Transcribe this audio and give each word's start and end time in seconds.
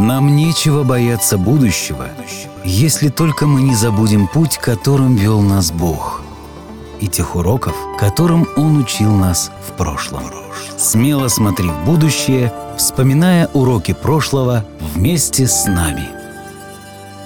Нам 0.00 0.34
нечего 0.34 0.82
бояться 0.82 1.36
будущего, 1.36 2.08
если 2.64 3.10
только 3.10 3.46
мы 3.46 3.60
не 3.60 3.74
забудем 3.74 4.26
путь, 4.28 4.56
которым 4.56 5.14
вел 5.14 5.42
нас 5.42 5.70
Бог, 5.70 6.22
и 7.02 7.06
тех 7.06 7.36
уроков, 7.36 7.76
которым 7.98 8.48
Он 8.56 8.78
учил 8.78 9.14
нас 9.14 9.52
в 9.68 9.76
прошлом. 9.76 10.22
Смело 10.78 11.28
смотри 11.28 11.68
в 11.68 11.84
будущее, 11.84 12.50
вспоминая 12.78 13.48
уроки 13.48 13.92
прошлого 13.92 14.64
вместе 14.94 15.46
с 15.46 15.66
нами. 15.66 16.08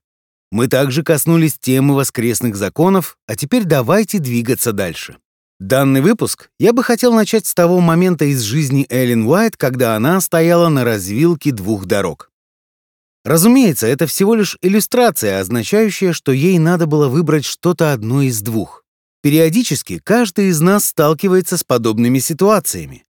Мы 0.51 0.67
также 0.67 1.03
коснулись 1.03 1.57
темы 1.59 1.95
воскресных 1.95 2.55
законов, 2.55 3.17
а 3.27 3.35
теперь 3.35 3.63
давайте 3.63 4.19
двигаться 4.19 4.73
дальше. 4.73 5.17
Данный 5.59 5.99
выпуск 5.99 6.51
я 6.57 6.71
бы 6.71 6.85
хотел 6.85 7.13
начать 7.13 7.45
с 7.45 7.53
того 7.53 7.81
момента 7.81 8.23
из 8.23 8.41
жизни 8.41 8.85
Эллен 8.89 9.27
Уайт, 9.27 9.57
когда 9.57 9.97
она 9.97 10.21
стояла 10.21 10.69
на 10.69 10.85
развилке 10.85 11.51
двух 11.51 11.85
дорог. 11.85 12.31
Разумеется, 13.25 13.85
это 13.85 14.07
всего 14.07 14.35
лишь 14.35 14.57
иллюстрация, 14.61 15.41
означающая, 15.41 16.13
что 16.13 16.31
ей 16.31 16.57
надо 16.59 16.87
было 16.87 17.09
выбрать 17.09 17.43
что-то 17.43 17.91
одно 17.91 18.21
из 18.21 18.41
двух. 18.41 18.85
Периодически 19.21 19.99
каждый 20.01 20.47
из 20.47 20.61
нас 20.61 20.85
сталкивается 20.85 21.57
с 21.57 21.65
подобными 21.65 22.19
ситуациями. 22.19 23.03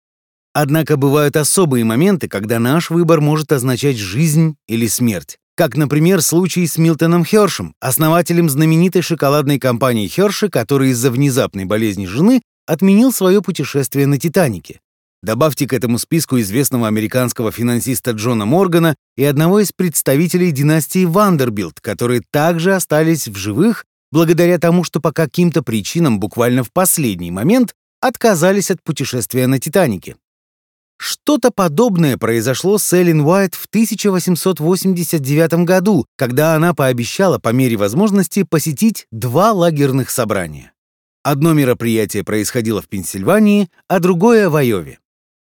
Однако 0.53 0.97
бывают 0.97 1.37
особые 1.37 1.85
моменты, 1.85 2.29
когда 2.29 2.61
наш 2.61 2.91
выбор 2.91 3.21
может 3.21 3.51
означать 3.51 3.97
жизнь 3.97 4.57
или 4.69 4.87
смерть. 4.87 5.41
Как, 5.57 5.75
например, 5.75 6.21
случай 6.21 6.67
с 6.67 6.77
Милтоном 6.77 7.25
Хершем, 7.25 7.75
основателем 7.81 8.51
знаменитой 8.51 9.01
шоколадной 9.01 9.59
компании 9.59 10.07
Херши, 10.07 10.51
который 10.51 10.91
из-за 10.91 11.11
внезапной 11.11 11.65
болезни 11.65 12.05
жены 12.05 12.43
отменил 12.67 13.11
свое 13.11 13.41
путешествие 13.41 14.07
на 14.07 14.19
«Титанике». 14.19 14.81
Добавьте 15.23 15.67
к 15.67 15.73
этому 15.73 15.97
списку 15.97 16.39
известного 16.41 16.89
американского 16.89 17.53
финансиста 17.53 18.11
Джона 18.11 18.45
Моргана 18.45 18.97
и 19.17 19.25
одного 19.25 19.61
из 19.61 19.73
представителей 19.73 20.53
династии 20.53 21.07
Вандербильт, 21.07 21.81
которые 21.81 22.21
также 22.31 22.75
остались 22.75 23.27
в 23.27 23.37
живых 23.37 23.87
благодаря 24.13 24.59
тому, 24.59 24.85
что 24.85 25.01
по 25.01 25.11
каким-то 25.11 25.63
причинам 25.63 26.21
буквально 26.21 26.65
в 26.65 26.71
последний 26.71 27.31
момент 27.31 27.73
отказались 28.03 28.71
от 28.71 28.83
путешествия 28.83 29.47
на 29.47 29.59
«Титанике». 29.59 30.17
Что-то 30.99 31.51
подобное 31.51 32.17
произошло 32.17 32.79
с 32.79 32.93
Эллен 32.93 33.21
Уайт 33.21 33.55
в 33.55 33.67
1889 33.67 35.65
году, 35.65 36.07
когда 36.17 36.55
она 36.55 36.75
пообещала 36.75 37.39
по 37.39 37.51
мере 37.51 37.77
возможности 37.77 38.43
посетить 38.43 39.07
два 39.11 39.53
лагерных 39.53 40.11
собрания. 40.11 40.73
Одно 41.23 41.53
мероприятие 41.53 42.25
происходило 42.25 42.81
в 42.81 42.89
Пенсильвании, 42.89 43.69
а 43.89 43.99
другое— 43.99 44.49
в 44.51 44.57
Айове. 44.57 44.99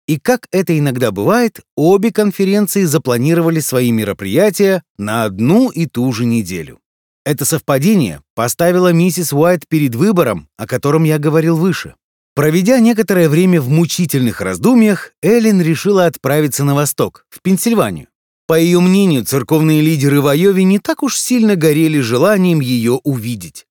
И 0.08 0.20
как 0.20 0.48
это 0.52 0.78
иногда 0.78 1.12
бывает, 1.12 1.62
обе 1.78 2.12
конференции 2.12 2.84
запланировали 2.84 3.62
свои 3.62 3.92
мероприятия 3.92 4.84
на 4.98 5.24
одну 5.24 5.70
и 5.70 5.86
ту 5.86 6.12
же 6.12 6.26
неделю. 6.26 6.80
Это 7.24 7.46
совпадение 7.46 8.22
поставило 8.36 8.92
миссис 8.92 9.32
Уайт 9.32 9.68
перед 9.68 9.96
выбором, 9.96 10.50
о 10.58 10.68
котором 10.68 11.04
я 11.04 11.20
говорил 11.20 11.56
выше. 11.56 11.96
Проведя 12.34 12.80
некоторое 12.80 13.28
время 13.28 13.60
в 13.60 13.70
мучительных 13.70 14.40
раздумьях, 14.40 15.12
Эллен 15.22 15.62
решила 15.62 16.06
отправиться 16.06 16.64
на 16.64 16.76
восток, 16.76 17.26
в 17.30 17.42
Пенсильванию. 17.42 18.08
По 18.48 18.60
ее 18.60 18.80
мнению, 18.80 19.26
церковные 19.26 19.82
лидеры 19.82 20.22
в 20.22 20.28
Айове 20.28 20.64
не 20.64 20.80
так 20.80 21.04
уж 21.04 21.18
сильно 21.18 21.56
горели 21.56 22.00
желанием 22.00 22.60
ее 22.62 23.00
увидеть. 23.04 23.66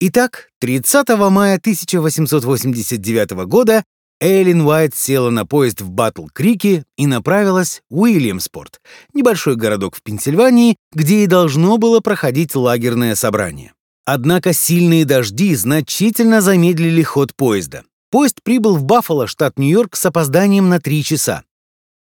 Итак, 0.00 0.48
30 0.60 1.08
мая 1.30 1.56
1889 1.56 3.30
года 3.46 3.84
Эллен 4.20 4.60
Уайт 4.62 4.94
села 4.94 5.30
на 5.30 5.46
поезд 5.46 5.80
в 5.80 5.90
Батл-Крике 5.90 6.84
и 6.96 7.06
направилась 7.06 7.82
в 7.90 8.00
Уильямспорт, 8.00 8.80
небольшой 9.14 9.56
городок 9.56 9.96
в 9.96 10.02
Пенсильвании, 10.02 10.76
где 10.92 11.24
и 11.24 11.26
должно 11.26 11.78
было 11.78 12.00
проходить 12.00 12.54
лагерное 12.54 13.14
собрание. 13.14 13.72
Однако 14.04 14.52
сильные 14.52 15.04
дожди 15.04 15.54
значительно 15.54 16.40
замедлили 16.40 17.02
ход 17.02 17.34
поезда. 17.34 17.84
Поезд 18.12 18.42
прибыл 18.44 18.76
в 18.76 18.84
Баффало, 18.84 19.26
штат 19.26 19.58
Нью-Йорк, 19.58 19.96
с 19.96 20.04
опозданием 20.04 20.68
на 20.68 20.80
три 20.80 21.02
часа. 21.02 21.44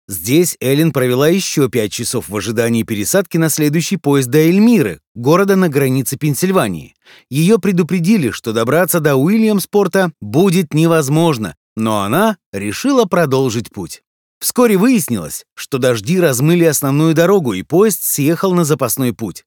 Здесь 0.07 0.55
Эллен 0.61 0.91
провела 0.91 1.27
еще 1.29 1.67
пять 1.67 1.91
часов 1.91 2.29
в 2.29 2.37
ожидании 2.37 2.83
пересадки 2.83 3.37
на 3.37 3.49
следующий 3.49 3.97
поезд 3.97 4.29
до 4.29 4.37
Эльмиры, 4.37 4.99
города 5.15 5.55
на 5.55 5.67
границе 5.67 6.15
Пенсильвании. 6.15 6.93
Ее 7.31 7.57
предупредили, 7.57 8.29
что 8.29 8.53
добраться 8.53 8.99
до 8.99 9.15
Уильямспорта 9.15 10.11
будет 10.21 10.75
невозможно, 10.75 11.55
но 11.75 12.01
она 12.01 12.37
решила 12.53 13.05
продолжить 13.05 13.71
путь. 13.71 14.03
Вскоре 14.39 14.77
выяснилось, 14.77 15.43
что 15.55 15.79
дожди 15.79 16.19
размыли 16.19 16.65
основную 16.65 17.15
дорогу, 17.15 17.53
и 17.53 17.63
поезд 17.63 18.03
съехал 18.03 18.53
на 18.53 18.63
запасной 18.63 19.11
путь. 19.11 19.43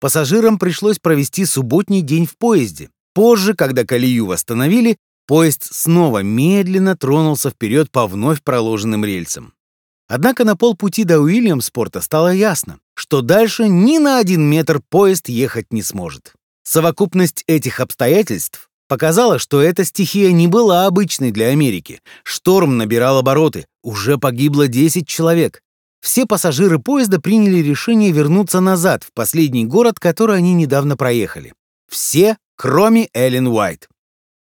Пассажирам 0.00 0.58
пришлось 0.58 0.98
провести 0.98 1.44
субботний 1.44 2.00
день 2.00 2.26
в 2.26 2.36
поезде. 2.36 2.90
Позже, 3.14 3.54
когда 3.54 3.84
колею 3.84 4.26
восстановили, 4.26 4.96
Поезд 5.30 5.68
снова 5.72 6.24
медленно 6.24 6.96
тронулся 6.96 7.50
вперед 7.50 7.92
по 7.92 8.08
вновь 8.08 8.42
проложенным 8.42 9.04
рельсам. 9.04 9.52
Однако 10.08 10.44
на 10.44 10.56
полпути 10.56 11.04
до 11.04 11.20
Уильямспорта 11.20 12.00
стало 12.00 12.32
ясно, 12.34 12.80
что 12.94 13.20
дальше 13.20 13.68
ни 13.68 13.98
на 13.98 14.18
один 14.18 14.42
метр 14.42 14.80
поезд 14.88 15.28
ехать 15.28 15.72
не 15.72 15.82
сможет. 15.82 16.32
Совокупность 16.64 17.44
этих 17.46 17.78
обстоятельств 17.78 18.70
показала, 18.88 19.38
что 19.38 19.60
эта 19.60 19.84
стихия 19.84 20.32
не 20.32 20.48
была 20.48 20.86
обычной 20.86 21.30
для 21.30 21.50
Америки. 21.50 22.00
Шторм 22.24 22.76
набирал 22.76 23.18
обороты, 23.18 23.66
уже 23.84 24.18
погибло 24.18 24.66
10 24.66 25.06
человек. 25.06 25.62
Все 26.00 26.26
пассажиры 26.26 26.80
поезда 26.80 27.20
приняли 27.20 27.58
решение 27.58 28.10
вернуться 28.10 28.58
назад, 28.58 29.04
в 29.04 29.12
последний 29.14 29.64
город, 29.64 30.00
который 30.00 30.38
они 30.38 30.54
недавно 30.54 30.96
проехали. 30.96 31.54
Все, 31.88 32.36
кроме 32.56 33.08
Эллен 33.14 33.46
Уайт. 33.46 33.88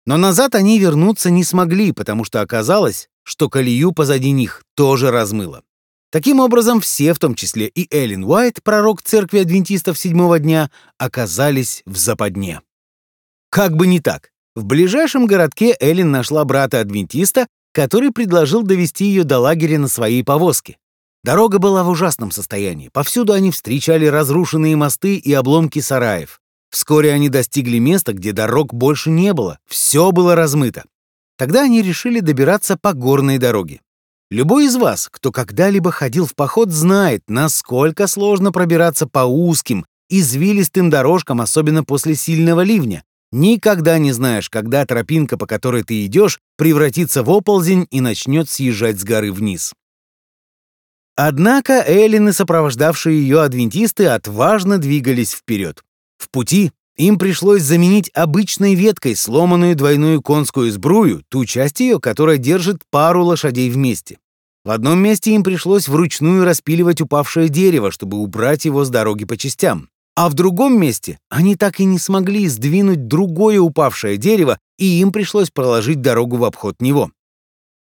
Но 0.06 0.18
назад 0.18 0.56
они 0.56 0.80
вернуться 0.80 1.30
не 1.30 1.44
смогли, 1.44 1.92
потому 1.92 2.26
что 2.26 2.42
оказалось, 2.42 3.08
что 3.24 3.50
колею 3.50 3.94
позади 3.94 4.32
них 4.32 4.64
тоже 4.76 5.12
размыло. 5.12 5.64
Таким 6.12 6.40
образом, 6.40 6.80
все, 6.80 7.14
в 7.14 7.20
том 7.20 7.34
числе 7.34 7.68
и 7.68 7.88
Эллен 7.92 8.24
Уайт, 8.26 8.62
пророк 8.62 9.02
церкви 9.02 9.40
адвентистов 9.40 9.98
седьмого 9.98 10.38
дня, 10.40 10.70
оказались 10.98 11.82
в 11.86 11.98
западне. 11.98 12.62
Как 13.50 13.76
бы 13.76 13.88
не 13.88 14.00
так. 14.00 14.30
В 14.56 14.66
ближайшем 14.66 15.26
городке 15.26 15.76
Эллен 15.80 16.12
нашла 16.12 16.46
брата-адвентиста, 16.46 17.48
который 17.72 18.12
предложил 18.12 18.62
довести 18.62 19.06
ее 19.06 19.24
до 19.24 19.40
лагеря 19.40 19.80
на 19.80 19.88
своей 19.88 20.24
повозке. 20.24 20.78
Дорога 21.24 21.58
была 21.58 21.84
в 21.84 21.90
ужасном 21.90 22.30
состоянии. 22.30 22.90
Повсюду 22.90 23.34
они 23.34 23.50
встречали 23.50 24.06
разрушенные 24.06 24.76
мосты 24.76 25.16
и 25.16 25.34
обломки 25.34 25.80
сараев. 25.80 26.40
Вскоре 26.74 27.14
они 27.14 27.30
достигли 27.30 27.78
места, 27.78 28.14
где 28.14 28.34
дорог 28.34 28.74
больше 28.74 29.12
не 29.12 29.34
было, 29.34 29.60
все 29.68 30.12
было 30.12 30.34
размыто. 30.34 30.86
Тогда 31.38 31.62
они 31.62 31.84
решили 31.84 32.20
добираться 32.20 32.78
по 32.82 32.94
горной 32.94 33.38
дороге. 33.38 33.80
Любой 34.32 34.66
из 34.66 34.76
вас, 34.76 35.08
кто 35.12 35.32
когда-либо 35.32 35.92
ходил 35.92 36.26
в 36.26 36.34
поход, 36.34 36.72
знает, 36.72 37.22
насколько 37.28 38.08
сложно 38.08 38.52
пробираться 38.52 39.06
по 39.06 39.20
узким, 39.20 39.86
извилистым 40.10 40.90
дорожкам, 40.90 41.42
особенно 41.42 41.84
после 41.84 42.16
сильного 42.16 42.62
ливня. 42.62 43.04
Никогда 43.32 44.00
не 44.00 44.12
знаешь, 44.12 44.50
когда 44.50 44.84
тропинка, 44.84 45.38
по 45.38 45.46
которой 45.46 45.84
ты 45.84 46.04
идешь, 46.08 46.40
превратится 46.58 47.22
в 47.22 47.30
оползень 47.30 47.86
и 47.92 48.02
начнет 48.02 48.50
съезжать 48.50 49.00
с 49.00 49.04
горы 49.04 49.32
вниз. 49.32 49.74
Однако 51.16 51.84
Эллен 51.86 52.30
и 52.30 52.32
сопровождавшие 52.32 53.22
ее 53.22 53.44
адвентисты 53.44 54.08
отважно 54.08 54.80
двигались 54.80 55.34
вперед. 55.34 55.84
В 56.24 56.30
пути 56.30 56.72
им 56.96 57.18
пришлось 57.18 57.64
заменить 57.64 58.10
обычной 58.14 58.76
веткой 58.76 59.18
сломанную 59.18 59.76
двойную 59.76 60.22
конскую 60.22 60.72
сбрую, 60.72 61.22
ту 61.28 61.44
часть 61.44 61.82
ее, 61.82 62.00
которая 62.00 62.38
держит 62.38 62.78
пару 62.90 63.26
лошадей 63.26 63.70
вместе. 63.70 64.20
В 64.64 64.72
одном 64.72 65.00
месте 65.00 65.36
им 65.36 65.44
пришлось 65.44 65.90
вручную 65.90 66.46
распиливать 66.46 67.02
упавшее 67.02 67.50
дерево, 67.50 67.92
чтобы 67.92 68.20
убрать 68.20 68.64
его 68.64 68.86
с 68.86 68.90
дороги 68.90 69.26
по 69.26 69.36
частям. 69.36 69.90
А 70.16 70.30
в 70.30 70.34
другом 70.34 70.80
месте 70.80 71.20
они 71.30 71.58
так 71.58 71.82
и 71.82 71.84
не 71.84 72.00
смогли 72.00 72.48
сдвинуть 72.48 73.10
другое 73.10 73.60
упавшее 73.60 74.16
дерево, 74.16 74.58
и 74.78 75.02
им 75.02 75.12
пришлось 75.12 75.50
проложить 75.50 76.00
дорогу 76.00 76.38
в 76.38 76.46
обход 76.46 76.80
него. 76.80 77.12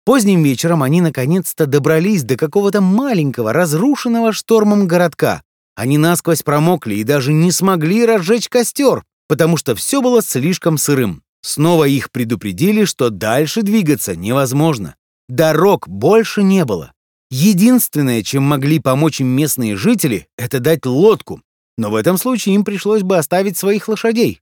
Поздним 0.05 0.41
вечером 0.41 0.81
они 0.81 1.01
наконец-то 1.01 1.67
добрались 1.67 2.23
до 2.23 2.35
какого-то 2.35 2.81
маленького, 2.81 3.53
разрушенного 3.53 4.33
штормом 4.33 4.87
городка. 4.87 5.43
Они 5.75 5.97
насквозь 5.97 6.43
промокли 6.43 6.95
и 6.95 7.03
даже 7.03 7.33
не 7.33 7.51
смогли 7.51 8.05
разжечь 8.05 8.49
костер, 8.49 9.03
потому 9.27 9.57
что 9.57 9.75
все 9.75 10.01
было 10.01 10.21
слишком 10.21 10.77
сырым. 10.77 11.23
Снова 11.41 11.85
их 11.85 12.11
предупредили, 12.11 12.85
что 12.85 13.09
дальше 13.09 13.63
двигаться 13.63 14.15
невозможно. 14.15 14.95
Дорог 15.27 15.87
больше 15.87 16.43
не 16.43 16.63
было. 16.63 16.93
Единственное, 17.31 18.21
чем 18.21 18.43
могли 18.43 18.79
помочь 18.79 19.19
им 19.19 19.27
местные 19.27 19.75
жители, 19.75 20.27
это 20.37 20.59
дать 20.59 20.85
лодку. 20.85 21.41
Но 21.77 21.89
в 21.89 21.95
этом 21.95 22.17
случае 22.17 22.55
им 22.55 22.63
пришлось 22.63 23.01
бы 23.01 23.17
оставить 23.17 23.57
своих 23.57 23.87
лошадей. 23.87 24.39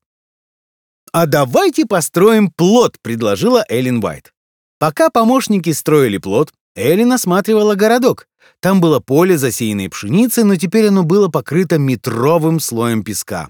«А 1.13 1.25
давайте 1.25 1.85
построим 1.85 2.51
плот»,— 2.51 2.97
предложила 3.01 3.65
Эллен 3.69 4.03
Уайт. 4.03 4.33
Пока 4.79 5.09
помощники 5.09 5.71
строили 5.71 6.17
плот, 6.17 6.51
Эллен 6.75 7.11
осматривала 7.13 7.75
городок. 7.75 8.27
Там 8.59 8.81
было 8.81 8.99
поле, 8.99 9.37
засеянное 9.37 9.89
пшеницей, 9.89 10.43
но 10.43 10.55
теперь 10.55 10.87
оно 10.87 11.03
было 11.03 11.27
покрыто 11.27 11.77
метровым 11.77 12.59
слоем 12.59 13.03
песка. 13.03 13.49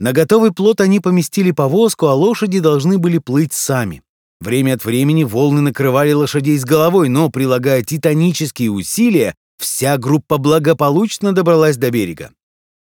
На 0.00 0.12
готовый 0.12 0.52
плот 0.52 0.80
они 0.80 1.00
поместили 1.00 1.50
повозку, 1.50 2.06
а 2.06 2.14
лошади 2.14 2.60
должны 2.60 2.98
были 2.98 3.18
плыть 3.18 3.52
сами. 3.52 4.02
Время 4.40 4.74
от 4.74 4.84
времени 4.84 5.24
волны 5.24 5.60
накрывали 5.60 6.12
лошадей 6.12 6.58
с 6.58 6.64
головой, 6.64 7.08
но, 7.08 7.30
прилагая 7.30 7.82
титанические 7.82 8.70
усилия, 8.70 9.34
вся 9.58 9.96
группа 9.96 10.38
благополучно 10.38 11.32
добралась 11.32 11.76
до 11.76 11.90
берега. 11.90 12.30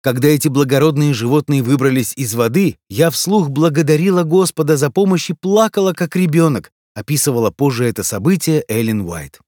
Когда 0.02 0.28
эти 0.28 0.48
благородные 0.48 1.14
животные 1.14 1.62
выбрались 1.62 2.14
из 2.16 2.34
воды, 2.36 2.78
я 2.90 3.10
вслух 3.10 3.50
благодарила 3.50 4.24
Господа 4.24 4.76
за 4.76 4.90
помощь 4.90 5.30
и 5.30 5.34
плакала, 5.34 5.94
как 5.94 6.16
ребенок, 6.16 6.72
описывала 6.94 7.52
позже 7.52 7.86
это 7.86 8.04
событие 8.04 8.66
Эллен 8.68 9.02
Уайт. 9.02 9.40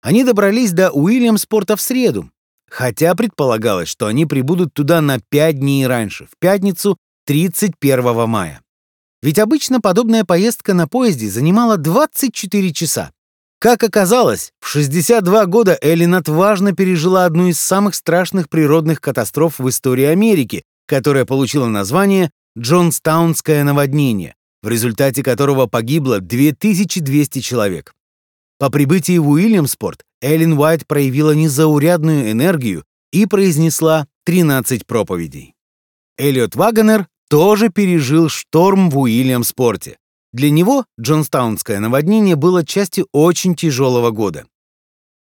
Они 0.00 0.24
добрались 0.24 0.72
до 0.72 0.90
Уильямспорта 0.90 1.76
в 1.76 1.80
среду, 1.80 2.30
хотя 2.70 3.14
предполагалось, 3.14 3.88
что 3.88 4.06
они 4.06 4.26
прибудут 4.26 4.72
туда 4.72 5.00
на 5.00 5.18
пять 5.18 5.58
дней 5.58 5.86
раньше, 5.86 6.26
в 6.26 6.38
пятницу 6.38 6.96
31 7.26 8.28
мая. 8.28 8.62
Ведь 9.22 9.38
обычно 9.38 9.80
подобная 9.80 10.24
поездка 10.24 10.74
на 10.74 10.86
поезде 10.86 11.28
занимала 11.28 11.76
24 11.76 12.72
часа. 12.72 13.10
Как 13.60 13.82
оказалось, 13.82 14.52
в 14.60 14.68
62 14.68 15.46
года 15.46 15.76
Эллен 15.82 16.14
отважно 16.14 16.72
пережила 16.72 17.24
одну 17.24 17.48
из 17.48 17.58
самых 17.58 17.96
страшных 17.96 18.48
природных 18.48 19.00
катастроф 19.00 19.58
в 19.58 19.68
истории 19.68 20.04
Америки, 20.04 20.62
которая 20.86 21.24
получила 21.24 21.66
название 21.66 22.30
«Джонстаунское 22.56 23.64
наводнение», 23.64 24.36
в 24.62 24.68
результате 24.68 25.24
которого 25.24 25.66
погибло 25.66 26.20
2200 26.20 27.40
человек. 27.40 27.94
По 28.58 28.70
прибытии 28.70 29.18
в 29.18 29.28
Уильямспорт 29.28 30.02
Эллен 30.20 30.58
Уайт 30.58 30.86
проявила 30.86 31.30
незаурядную 31.30 32.32
энергию 32.32 32.84
и 33.12 33.26
произнесла 33.26 34.08
13 34.24 34.84
проповедей. 34.84 35.54
Эллиот 36.18 36.56
Вагонер 36.56 37.06
тоже 37.30 37.68
пережил 37.68 38.28
шторм 38.28 38.90
в 38.90 38.98
Уильямспорте. 38.98 39.96
Для 40.32 40.50
него 40.50 40.84
Джонстаунское 41.00 41.78
наводнение 41.78 42.34
было 42.34 42.66
частью 42.66 43.06
очень 43.12 43.54
тяжелого 43.54 44.10
года. 44.10 44.46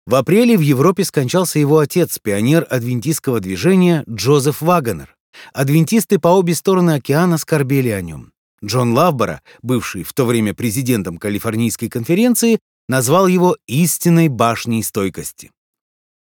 В 0.06 0.16
апреле 0.16 0.58
в 0.58 0.62
Европе 0.62 1.04
скончался 1.04 1.60
его 1.60 1.80
отец, 1.80 2.20
пионер 2.20 2.66
адвентистского 2.70 3.42
движения 3.42 4.06
Джозеф 4.10 4.62
Вагонер. 4.62 5.16
Адвентисты 5.52 6.20
по 6.20 6.30
обе 6.30 6.56
стороны 6.56 6.92
океана 6.92 7.38
скорбели 7.38 7.90
о 7.90 8.02
нем. 8.02 8.32
Джон 8.64 8.94
Лавбора, 8.94 9.42
бывший 9.62 10.04
в 10.04 10.14
то 10.14 10.26
время 10.26 10.54
президентом 10.54 11.18
Калифорнийской 11.18 11.90
конференции, 11.90 12.60
назвал 12.88 13.28
его 13.28 13.58
истинной 13.68 14.28
башней 14.28 14.84
стойкости. 14.84 15.52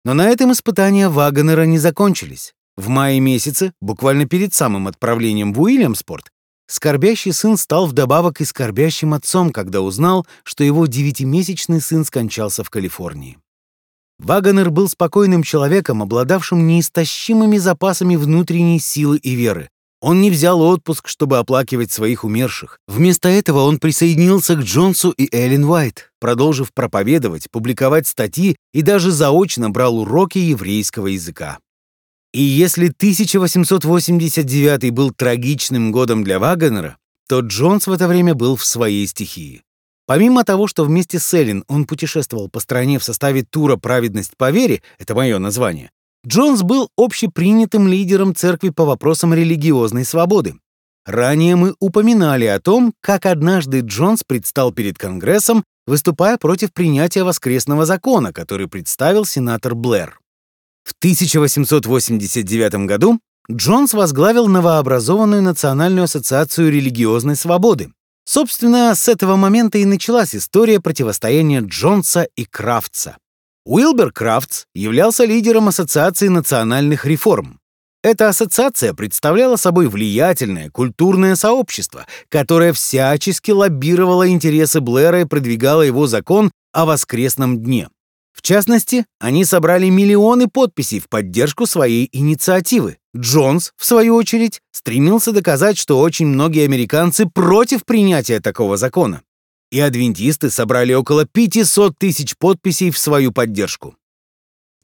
Но 0.06 0.13
на 0.13 0.27
этом 0.30 0.51
испытания 0.51 1.10
Вагонера 1.10 1.63
не 1.63 1.77
закончились. 1.77 2.54
В 2.75 2.88
мае 2.88 3.19
месяце, 3.19 3.74
буквально 3.81 4.25
перед 4.25 4.54
самым 4.54 4.88
отправлением 4.88 5.54
в 5.54 5.62
Уильямспорт, 5.62 6.31
скорбящий 6.68 7.31
сын 7.31 7.56
стал 7.57 7.86
вдобавок 7.86 8.42
и 8.42 8.45
скорбящим 8.45 9.13
отцом, 9.13 9.51
когда 9.51 9.81
узнал, 9.81 10.25
что 10.44 10.63
его 10.63 10.88
девятимесячный 10.88 11.81
сын 11.81 12.04
скончался 12.04 12.63
в 12.63 12.69
Калифорнии. 12.69 13.38
Вагонер 14.19 14.71
был 14.71 14.89
спокойным 14.89 15.44
человеком, 15.44 16.01
обладавшим 16.01 16.66
неистощимыми 16.66 17.57
запасами 17.57 18.16
внутренней 18.16 18.80
силы 18.80 19.18
и 19.18 19.36
веры, 19.36 19.69
он 20.03 20.19
не 20.19 20.29
взял 20.29 20.61
отпуск, 20.61 21.07
чтобы 21.07 21.38
оплакивать 21.38 21.89
своих 21.89 22.25
умерших. 22.25 22.77
Вместо 22.89 23.29
этого 23.29 23.63
он 23.63 23.79
присоединился 23.79 24.55
к 24.55 24.59
Джонсу 24.59 25.11
и 25.11 25.33
Эллен 25.33 25.63
Уайт, 25.63 26.11
продолжив 26.19 26.73
проповедовать, 26.73 27.50
публиковать 27.50 28.05
статьи 28.05 28.57
и 28.73 28.81
даже 28.81 29.11
заочно 29.11 29.69
брал 29.69 30.00
уроки 30.00 30.39
еврейского 30.39 31.07
языка. 31.07 31.59
И 32.33 32.41
если 32.41 32.89
1889 32.89 34.91
был 34.91 35.11
трагичным 35.11 35.94
годом 35.94 36.25
для 36.25 36.38
Вагнера, 36.38 36.97
то 37.29 37.39
Джонс 37.39 37.88
в 37.88 37.94
это 37.94 38.09
время 38.09 38.35
был 38.35 38.57
в 38.57 38.65
своей 38.65 39.07
стихии. 39.07 39.61
Помимо 40.06 40.44
того, 40.44 40.67
что 40.67 40.83
вместе 40.83 41.17
с 41.17 41.33
Эллен 41.33 41.63
он 41.69 41.85
путешествовал 41.85 42.49
по 42.49 42.59
стране 42.59 42.99
в 42.99 43.06
составе 43.06 43.45
тура 43.45 43.77
«Праведность 43.77 44.35
по 44.35 44.51
вере»— 44.51 44.81
это 44.99 45.15
мое 45.15 45.39
название, 45.39 45.91
Джонс 46.25 46.61
был 46.63 46.89
общепринятым 46.97 47.87
лидером 47.87 48.33
церкви 48.33 48.69
по 48.69 48.85
вопросам 48.85 49.33
религиозной 49.33 50.05
свободы. 50.05 50.55
Ранее 51.05 51.57
мы 51.57 51.75
упоминали 51.79 52.45
о 52.45 52.61
том, 52.61 52.93
как 53.01 53.25
однажды 53.25 53.81
Джонс 53.81 54.23
предстал 54.23 54.71
перед 54.71 54.97
Конгрессом, 54.97 55.65
выступая 55.85 56.37
против 56.37 56.71
принятия 56.71 57.23
воскресного 57.23 57.85
закона, 57.85 58.31
который 58.31 58.69
представил 58.69 59.25
сенатор 59.25 59.75
Блэр. 59.75 60.17
В 60.85 60.93
1889 60.99 62.85
году 62.85 63.19
Джонс 63.51 63.93
возглавил 63.93 64.47
новообразованную 64.47 65.41
Национальную 65.41 66.05
ассоциацию 66.05 66.71
религиозной 66.71 67.35
свободы. 67.35 67.91
Собственно, 68.25 68.95
с 68.95 69.09
этого 69.09 69.35
момента 69.35 69.77
и 69.77 69.85
началась 69.85 70.33
история 70.33 70.79
противостояния 70.79 71.59
Джонса 71.59 72.27
и 72.37 72.45
Крафтса. 72.45 73.17
Уилбер 73.65 74.12
Крафтс 74.12 74.65
являлся 74.75 75.24
лидером 75.24 75.69
Ассоциации 75.69 76.27
национальных 76.27 77.06
реформ. 77.06 77.62
Эта 78.04 78.27
ассоциация 78.27 78.94
представляла 78.94 79.56
собой 79.56 79.88
влиятельное 79.88 80.69
культурное 80.69 81.38
сообщество, 81.38 82.06
которое 82.27 82.74
всячески 82.74 83.51
лоббировало 83.51 84.27
интересы 84.27 84.81
Блэра 84.81 85.21
и 85.21 85.25
продвигало 85.25 85.81
его 85.81 86.07
закон 86.07 86.51
о 86.74 86.86
воскресном 86.86 87.63
дне. 87.63 87.88
В 88.33 88.42
частности, 88.42 89.06
они 89.21 89.45
собрали 89.45 89.87
миллионы 89.87 90.49
подписей 90.49 90.99
в 90.99 91.07
поддержку 91.07 91.66
своей 91.66 92.09
инициативы. 92.11 92.97
Джонс, 93.16 93.71
в 93.78 93.85
свою 93.85 94.16
очередь, 94.16 94.59
стремился 94.73 95.31
доказать, 95.31 95.78
что 95.78 96.02
очень 96.02 96.26
многие 96.26 96.66
американцы 96.66 97.28
против 97.28 97.85
принятия 97.85 98.42
такого 98.42 98.76
закона 98.76 99.21
и 99.73 99.80
адвентисты 99.80 100.51
собрали 100.51 100.94
около 100.94 101.25
500 101.25 101.97
тысяч 101.97 102.37
подписей 102.37 102.92
в 102.92 102.97
свою 102.99 103.31
поддержку. 103.31 103.95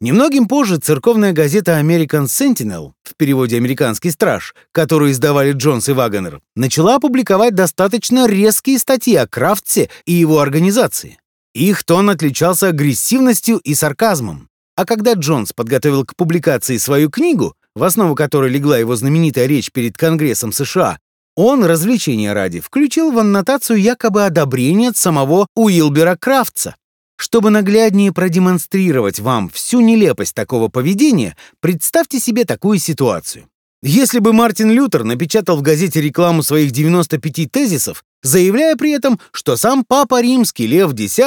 Немногим 0.01 0.47
позже 0.47 0.77
церковная 0.77 1.31
газета 1.31 1.79
American 1.79 2.25
Sentinel, 2.25 2.93
в 3.03 3.15
переводе 3.15 3.57
«Американский 3.57 4.09
страж», 4.09 4.55
которую 4.71 5.11
издавали 5.11 5.51
Джонс 5.51 5.89
и 5.89 5.91
Вагонер, 5.91 6.41
начала 6.55 6.99
публиковать 6.99 7.53
достаточно 7.53 8.27
резкие 8.27 8.79
статьи 8.79 9.15
о 9.15 9.27
Крафтсе 9.27 9.91
и 10.05 10.13
его 10.13 10.39
организации. 10.39 11.19
Их 11.53 11.83
тон 11.83 12.09
отличался 12.09 12.69
агрессивностью 12.69 13.57
и 13.57 13.75
сарказмом. 13.75 14.49
А 14.75 14.85
когда 14.85 15.13
Джонс 15.13 15.53
подготовил 15.53 16.03
к 16.03 16.15
публикации 16.15 16.77
свою 16.77 17.11
книгу, 17.11 17.53
в 17.75 17.83
основу 17.83 18.15
которой 18.15 18.49
легла 18.49 18.79
его 18.79 18.95
знаменитая 18.95 19.45
речь 19.45 19.71
перед 19.71 19.97
Конгрессом 19.97 20.51
США, 20.51 20.97
он, 21.39 21.63
развлечения 21.63 22.33
ради, 22.33 22.59
включил 22.59 23.11
в 23.11 23.19
аннотацию 23.19 23.79
якобы 23.79 24.25
одобрение 24.25 24.89
от 24.89 24.97
самого 24.97 25.47
Уилбера 25.55 26.17
Крафтса. 26.17 26.75
Чтобы 27.15 27.49
нагляднее 27.49 28.11
продемонстрировать 28.11 29.19
вам 29.19 29.49
всю 29.49 29.79
нелепость 29.79 30.35
такого 30.35 30.67
поведения, 30.67 31.37
представьте 31.61 32.19
себе 32.19 32.43
такую 32.43 32.77
ситуацию. 32.79 33.47
Если 33.81 34.19
бы 34.19 34.33
Мартин 34.33 34.69
Лютер 34.71 35.05
напечатал 35.05 35.55
в 35.55 35.61
газете 35.61 36.01
рекламу 36.01 36.43
своих 36.43 36.71
95 36.71 37.49
тезисов, 37.49 38.03
заявляя 38.21 38.75
при 38.75 38.91
этом, 38.91 39.17
что 39.31 39.55
сам 39.55 39.85
Папа 39.87 40.21
Римский 40.21 40.67
Лев 40.67 40.93
X 40.93 41.19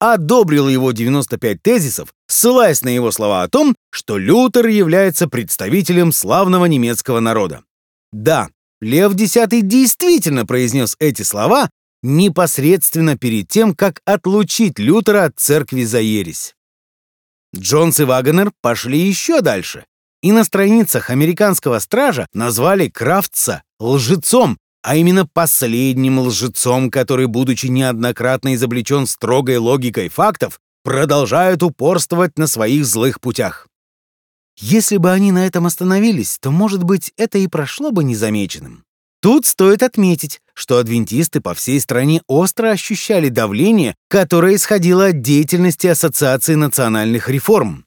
одобрил 0.00 0.68
его 0.68 0.90
95 0.90 1.62
тезисов, 1.62 2.12
ссылаясь 2.26 2.82
на 2.82 2.88
его 2.88 3.12
слова 3.12 3.44
о 3.44 3.48
том, 3.48 3.76
что 3.90 4.18
Лютер 4.18 4.66
является 4.66 5.28
представителем 5.28 6.10
славного 6.10 6.64
немецкого 6.64 7.20
народа. 7.20 7.62
Да, 8.12 8.48
Лев 8.82 9.14
X 9.14 9.38
действительно 9.62 10.44
произнес 10.44 10.96
эти 10.98 11.22
слова 11.22 11.70
непосредственно 12.02 13.16
перед 13.16 13.48
тем, 13.48 13.74
как 13.74 14.02
отлучить 14.04 14.78
Лютера 14.78 15.24
от 15.24 15.38
церкви 15.38 15.84
за 15.84 16.00
ересь. 16.00 16.54
Джонс 17.56 18.00
и 18.00 18.04
Вагонер 18.04 18.52
пошли 18.60 18.98
еще 18.98 19.40
дальше 19.40 19.86
и 20.22 20.32
на 20.32 20.44
страницах 20.44 21.08
американского 21.08 21.78
стража 21.78 22.26
назвали 22.34 22.88
Крафтса 22.88 23.62
лжецом 23.80 24.58
а 24.82 24.96
именно 24.96 25.26
последним 25.26 26.18
лжецом, 26.18 26.90
который, 26.90 27.26
будучи 27.26 27.66
неоднократно 27.66 28.54
изобличен 28.54 29.06
строгой 29.06 29.58
логикой 29.58 30.08
фактов, 30.08 30.58
продолжает 30.82 31.62
упорствовать 31.62 32.36
на 32.36 32.48
своих 32.48 32.84
злых 32.84 33.20
путях. 33.20 33.68
Если 34.58 34.96
бы 34.96 35.10
они 35.10 35.32
на 35.32 35.46
этом 35.46 35.66
остановились, 35.66 36.38
то, 36.40 36.50
может 36.50 36.82
быть, 36.84 37.12
это 37.16 37.38
и 37.38 37.46
прошло 37.46 37.90
бы 37.90 38.04
незамеченным. 38.04 38.84
Тут 39.20 39.46
стоит 39.46 39.82
отметить, 39.82 40.40
что 40.52 40.78
адвентисты 40.78 41.40
по 41.40 41.54
всей 41.54 41.80
стране 41.80 42.22
остро 42.26 42.70
ощущали 42.70 43.28
давление, 43.28 43.94
которое 44.08 44.56
исходило 44.56 45.06
от 45.06 45.20
деятельности 45.20 45.86
Ассоциации 45.86 46.54
национальных 46.56 47.28
реформ. 47.28 47.86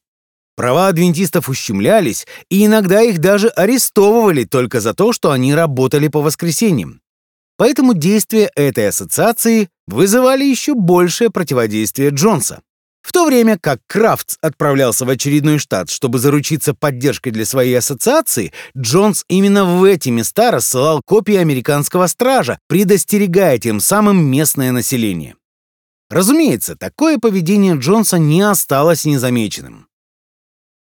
Права 0.55 0.87
адвентистов 0.87 1.49
ущемлялись, 1.49 2.25
и 2.49 2.65
иногда 2.65 3.01
их 3.01 3.19
даже 3.19 3.49
арестовывали 3.49 4.45
только 4.45 4.79
за 4.79 4.93
то, 4.93 5.11
что 5.11 5.31
они 5.31 5.53
работали 5.53 6.07
по 6.07 6.21
воскресеньям. 6.21 7.01
Поэтому 7.57 7.93
действия 7.93 8.49
этой 8.55 8.87
ассоциации 8.87 9.69
вызывали 9.87 10.45
еще 10.45 10.73
большее 10.73 11.29
противодействие 11.29 12.11
Джонса. 12.11 12.61
В 13.05 13.11
то 13.11 13.27
время 13.27 13.59
как 13.59 13.81
Крафтс 13.85 14.37
отправлялся 14.41 15.05
в 15.05 15.09
очередной 15.09 15.59
штат, 15.59 15.91
чтобы 15.91 16.17
заручиться 16.17 16.73
поддержкой 16.73 17.29
для 17.29 17.45
своей 17.45 17.77
ассоциации, 17.77 18.51
Джонс 18.75 19.25
именно 19.27 19.63
в 19.63 19.83
эти 19.83 20.09
места 20.09 20.49
рассылал 20.49 21.03
копии 21.05 21.35
американского 21.35 22.07
стража, 22.07 22.57
предостерегая 22.67 23.59
тем 23.59 23.79
самым 23.79 24.25
местное 24.25 24.71
население. 24.71 25.35
Разумеется, 26.09 26.75
такое 26.75 27.19
поведение 27.19 27.75
Джонса 27.77 28.17
не 28.17 28.41
осталось 28.41 29.05
незамеченным. 29.05 29.87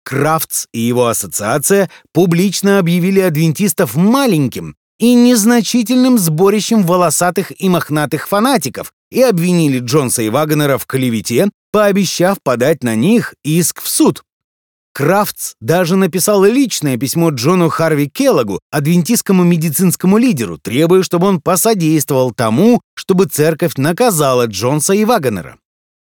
Крафтс 0.02 0.68
и 0.72 0.80
его 0.80 1.08
ассоциация 1.08 1.90
публично 2.12 2.78
объявили 2.78 3.20
адвентистов 3.20 3.94
маленьким 3.94 4.74
и 4.98 5.14
незначительным 5.14 6.18
сборищем 6.18 6.82
волосатых 6.82 7.52
и 7.60 7.68
мохнатых 7.68 8.28
фанатиков 8.28 8.92
и 9.10 9.22
обвинили 9.22 9.78
Джонса 9.78 10.22
и 10.22 10.28
Вагнера 10.28 10.78
в 10.78 10.86
клевете, 10.86 11.50
пообещав 11.72 12.42
подать 12.42 12.82
на 12.82 12.94
них 12.94 13.34
иск 13.44 13.82
в 13.82 13.88
суд. 13.88 14.22
Крафтс 14.96 15.52
даже 15.60 15.94
написал 15.96 16.42
личное 16.44 16.96
письмо 16.96 17.28
Джону 17.28 17.68
Харви 17.68 18.08
Келлогу, 18.08 18.60
адвентистскому 18.70 19.44
медицинскому 19.44 20.16
лидеру, 20.16 20.56
требуя, 20.56 21.02
чтобы 21.02 21.26
он 21.26 21.42
посодействовал 21.42 22.32
тому, 22.32 22.80
чтобы 22.94 23.26
церковь 23.26 23.74
наказала 23.76 24.46
Джонса 24.46 24.94
и 24.94 25.04
Вагнера. 25.04 25.58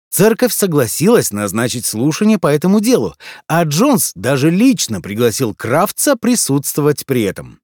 Церковь 0.09 0.53
согласилась 0.53 1.31
назначить 1.31 1.85
слушание 1.85 2.39
по 2.39 2.47
этому 2.47 2.79
делу, 2.79 3.13
а 3.47 3.63
Джонс 3.63 4.11
даже 4.15 4.49
лично 4.49 5.01
пригласил 5.01 5.53
Крафтса 5.53 6.15
присутствовать 6.15 7.05
при 7.05 7.21
этом. 7.21 7.59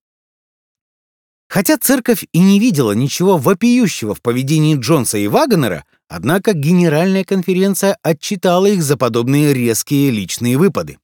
Хотя 1.48 1.78
церковь 1.78 2.26
и 2.32 2.40
не 2.40 2.60
видела 2.60 2.92
ничего 2.94 3.38
вопиющего 3.38 4.16
в 4.16 4.22
поведении 4.22 4.78
Джонса 4.78 5.18
и 5.18 5.28
Вагнера, 5.28 5.86
однако 6.08 6.54
Генеральная 6.54 7.24
конференция 7.24 7.98
отчитала 8.02 8.66
их 8.66 8.84
за 8.84 8.98
подобные 8.98 9.54
резкие 9.54 10.12
личные 10.12 10.58
выпады. 10.58 10.98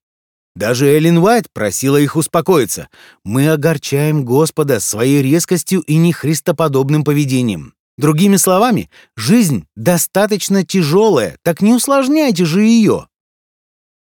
Даже 0.56 0.88
Эллен 0.88 1.20
Уайт 1.20 1.50
просила 1.54 1.98
их 1.98 2.16
успокоиться. 2.16 2.90
«Мы 3.24 3.50
огорчаем 3.50 4.26
Господа 4.26 4.80
своей 4.80 5.22
резкостью 5.22 5.82
и 5.82 5.96
нехристоподобным 5.96 7.04
поведением. 7.04 7.74
Другими 7.98 8.36
словами, 8.36 8.90
жизнь 9.16 9.66
достаточно 9.76 10.66
тяжелая, 10.66 11.38
так 11.44 11.62
не 11.62 11.74
усложняйте 11.74 12.46
же 12.46 12.64
ее». 12.64 13.08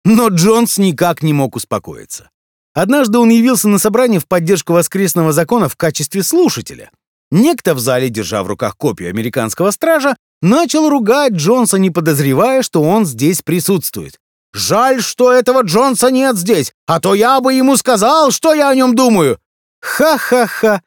Но 0.05 0.29
Джонс 0.29 0.79
никак 0.79 1.23
не 1.23 1.33
мог 1.33 1.55
успокоиться. 1.55 2.32
Однажды 2.75 3.19
он 3.19 3.29
явился 3.29 3.69
на 3.69 3.79
собрание 3.79 4.19
в 4.19 4.27
поддержку 4.27 4.73
воскресного 4.73 5.33
закона 5.33 5.69
в 5.69 5.77
качестве 5.77 6.23
слушателя. 6.23 6.91
Некто 7.31 7.75
в 7.75 7.79
зале, 7.79 8.09
держа 8.09 8.43
в 8.43 8.47
руках 8.47 8.77
копию 8.77 9.11
американского 9.11 9.71
стража, 9.71 10.17
начал 10.41 10.89
ругать 10.89 11.33
Джонса, 11.33 11.79
не 11.79 11.91
подозревая, 11.91 12.63
что 12.63 12.83
он 12.83 13.07
здесь 13.07 13.43
присутствует. 13.43 14.19
«Жаль, 14.55 15.01
что 15.01 15.33
этого 15.33 15.63
Джонса 15.63 16.11
нет 16.11 16.37
здесь, 16.37 16.73
а 16.87 17.01
то 17.01 17.15
я 17.15 17.41
бы 17.41 17.55
ему 17.55 17.77
сказал, 17.79 18.31
что 18.31 18.53
я 18.53 18.69
о 18.69 18.75
нем 18.75 18.95
думаю!» 18.95 19.39
«Ха-ха-ха! 19.81 20.83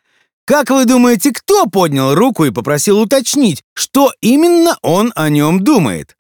Как 0.46 0.70
вы 0.70 0.86
думаете, 0.86 1.32
кто 1.32 1.66
поднял 1.66 2.14
руку 2.14 2.46
и 2.46 2.52
попросил 2.52 3.00
уточнить, 3.00 3.64
что 3.74 4.14
именно 4.22 4.78
он 4.84 5.12
о 5.16 5.30
нем 5.30 5.64
думает?» 5.64 6.16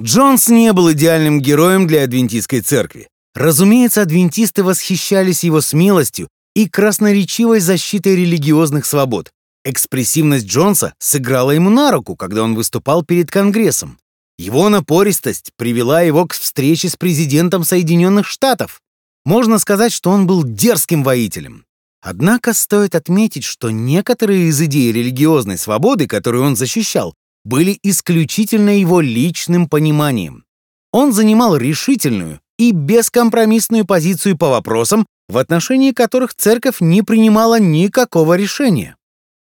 Джонс 0.00 0.48
не 0.48 0.72
был 0.72 0.92
идеальным 0.92 1.40
героем 1.40 1.86
для 1.86 2.04
адвентистской 2.04 2.62
церкви. 2.62 3.08
Разумеется, 3.36 4.00
адвентисты 4.00 4.64
восхищались 4.64 5.44
его 5.44 5.60
смелостью 5.60 6.28
и 6.54 6.70
красноречивой 6.70 7.60
защитой 7.60 8.16
религиозных 8.16 8.86
свобод. 8.86 9.30
Экспрессивность 9.62 10.46
Джонса 10.46 10.94
сыграла 10.98 11.50
ему 11.50 11.68
на 11.68 11.90
руку, 11.90 12.16
когда 12.16 12.42
он 12.42 12.54
выступал 12.54 13.04
перед 13.04 13.30
Конгрессом. 13.30 13.98
Его 14.38 14.70
напористость 14.70 15.50
привела 15.58 16.00
его 16.00 16.26
к 16.26 16.32
встрече 16.32 16.88
с 16.88 16.96
президентом 16.96 17.62
Соединенных 17.62 18.26
Штатов. 18.26 18.80
Можно 19.26 19.58
сказать, 19.58 19.92
что 19.92 20.10
он 20.10 20.26
был 20.26 20.42
дерзким 20.42 21.04
воителем. 21.04 21.66
Однако 22.00 22.54
стоит 22.54 22.94
отметить, 22.94 23.44
что 23.44 23.68
некоторые 23.68 24.48
из 24.48 24.58
идей 24.62 24.92
религиозной 24.92 25.58
свободы, 25.58 26.06
которые 26.06 26.42
он 26.42 26.56
защищал, 26.56 27.12
были 27.44 27.78
исключительно 27.82 28.78
его 28.78 29.02
личным 29.02 29.68
пониманием. 29.68 30.44
Он 30.90 31.12
занимал 31.12 31.58
решительную, 31.58 32.40
и 32.58 32.72
бескомпромиссную 32.72 33.84
позицию 33.84 34.36
по 34.36 34.48
вопросам, 34.48 35.06
в 35.28 35.38
отношении 35.38 35.92
которых 35.92 36.34
церковь 36.34 36.80
не 36.80 37.02
принимала 37.02 37.58
никакого 37.58 38.34
решения. 38.34 38.96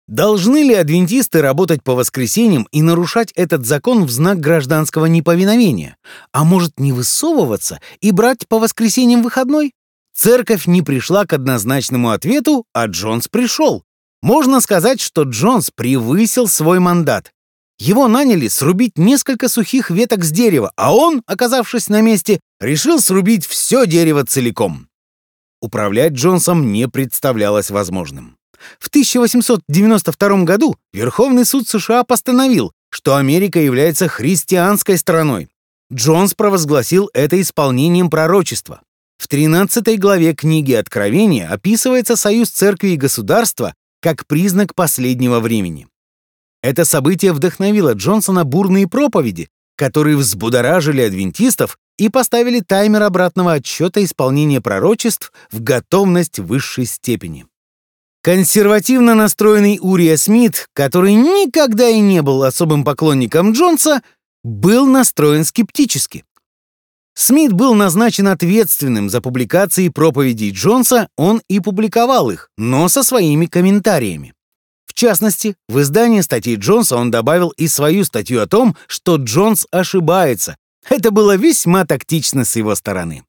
Должны 0.07 0.63
ли 0.63 0.73
адвентисты 0.73 1.41
работать 1.41 1.83
по 1.83 1.93
воскресеньям 1.93 2.67
и 2.71 2.81
нарушать 2.81 3.33
этот 3.33 3.65
закон 3.65 4.05
в 4.05 4.09
знак 4.09 4.39
гражданского 4.39 5.05
неповиновения? 5.05 5.97
А 6.31 6.45
может 6.45 6.79
не 6.79 6.93
высовываться 6.93 7.81
и 7.99 8.11
брать 8.11 8.47
по 8.47 8.57
воскресеньям 8.57 9.21
выходной? 9.21 9.73
Церковь 10.15 10.65
не 10.65 10.81
пришла 10.81 11.25
к 11.25 11.33
однозначному 11.33 12.11
ответу, 12.11 12.65
а 12.73 12.85
Джонс 12.85 13.27
пришел. 13.27 13.83
Можно 14.21 14.61
сказать, 14.61 15.01
что 15.01 15.23
Джонс 15.23 15.71
превысил 15.75 16.47
свой 16.47 16.79
мандат. 16.79 17.33
Его 17.79 18.07
наняли 18.07 18.47
срубить 18.47 18.97
несколько 18.97 19.49
сухих 19.49 19.91
веток 19.91 20.23
с 20.23 20.31
дерева, 20.31 20.71
а 20.75 20.95
он, 20.95 21.21
оказавшись 21.27 21.89
на 21.89 22.01
месте, 22.01 22.39
решил 22.59 22.99
срубить 22.99 23.45
все 23.45 23.85
дерево 23.85 24.25
целиком. 24.25 24.87
Управлять 25.61 26.13
Джонсом 26.13 26.71
не 26.71 26.87
представлялось 26.87 27.69
возможным. 27.69 28.37
В 28.79 28.87
1892 28.87 30.43
году 30.43 30.75
Верховный 30.91 31.45
суд 31.45 31.67
США 31.67 32.03
постановил, 32.03 32.71
что 32.89 33.15
Америка 33.15 33.59
является 33.59 34.07
христианской 34.07 34.97
страной. 34.97 35.49
Джонс 35.93 36.33
провозгласил 36.33 37.09
это 37.13 37.39
исполнением 37.39 38.09
пророчества. 38.09 38.81
В 39.17 39.27
13 39.27 39.99
главе 39.99 40.33
книги 40.33 40.73
Откровения 40.73 41.49
описывается 41.49 42.15
союз 42.15 42.49
церкви 42.49 42.89
и 42.89 42.97
государства 42.97 43.73
как 44.01 44.27
признак 44.27 44.75
последнего 44.75 45.39
времени. 45.39 45.87
Это 46.67 46.83
событие 46.83 47.31
вдохновило 47.31 47.93
Джонсона 47.93 48.43
бурные 48.43 48.89
проповеди, 48.89 49.47
которые 49.77 50.17
взбудоражили 50.17 50.99
адвентистов 50.99 51.77
и 51.97 52.09
поставили 52.09 52.59
таймер 52.59 53.03
обратного 53.03 53.53
отсчета 53.53 54.03
исполнения 54.03 54.59
пророчеств 54.59 55.31
в 55.49 55.63
готовность 55.63 56.39
высшей 56.39 56.85
степени. 56.85 57.45
Консервативно 58.21 59.15
настроенный 59.15 59.79
Урия 59.81 60.17
Смит, 60.17 60.67
который 60.73 61.13
никогда 61.13 61.87
и 61.87 62.01
не 62.01 62.21
был 62.21 62.43
особым 62.43 62.83
поклонником 62.83 63.53
Джонса, 63.53 64.01
был 64.43 64.87
настроен 64.87 65.45
скептически. 65.45 66.25
Смит 67.13 67.53
был 67.53 67.75
назначен 67.75 68.27
ответственным 68.27 69.09
за 69.09 69.21
публикации 69.21 69.87
проповедей 69.87 70.51
Джонса, 70.51 71.07
он 71.15 71.41
и 71.47 71.61
публиковал 71.61 72.29
их, 72.29 72.49
но 72.57 72.89
со 72.89 73.03
своими 73.03 73.45
комментариями 73.45 74.33
частности, 74.97 75.55
в 75.69 75.79
издании 75.79 76.21
статьи 76.21 76.55
Джонса 76.55 76.97
он 76.97 77.11
добавил 77.11 77.49
и 77.49 77.67
свою 77.67 78.03
статью 78.03 78.41
о 78.41 78.47
том, 78.47 78.75
что 78.87 79.15
Джонс 79.15 79.67
ошибается. 79.71 80.57
Это 80.89 81.11
было 81.11 81.35
весьма 81.35 81.85
тактично 81.85 82.43
с 82.43 82.55
его 82.55 82.75
стороны. 82.75 83.23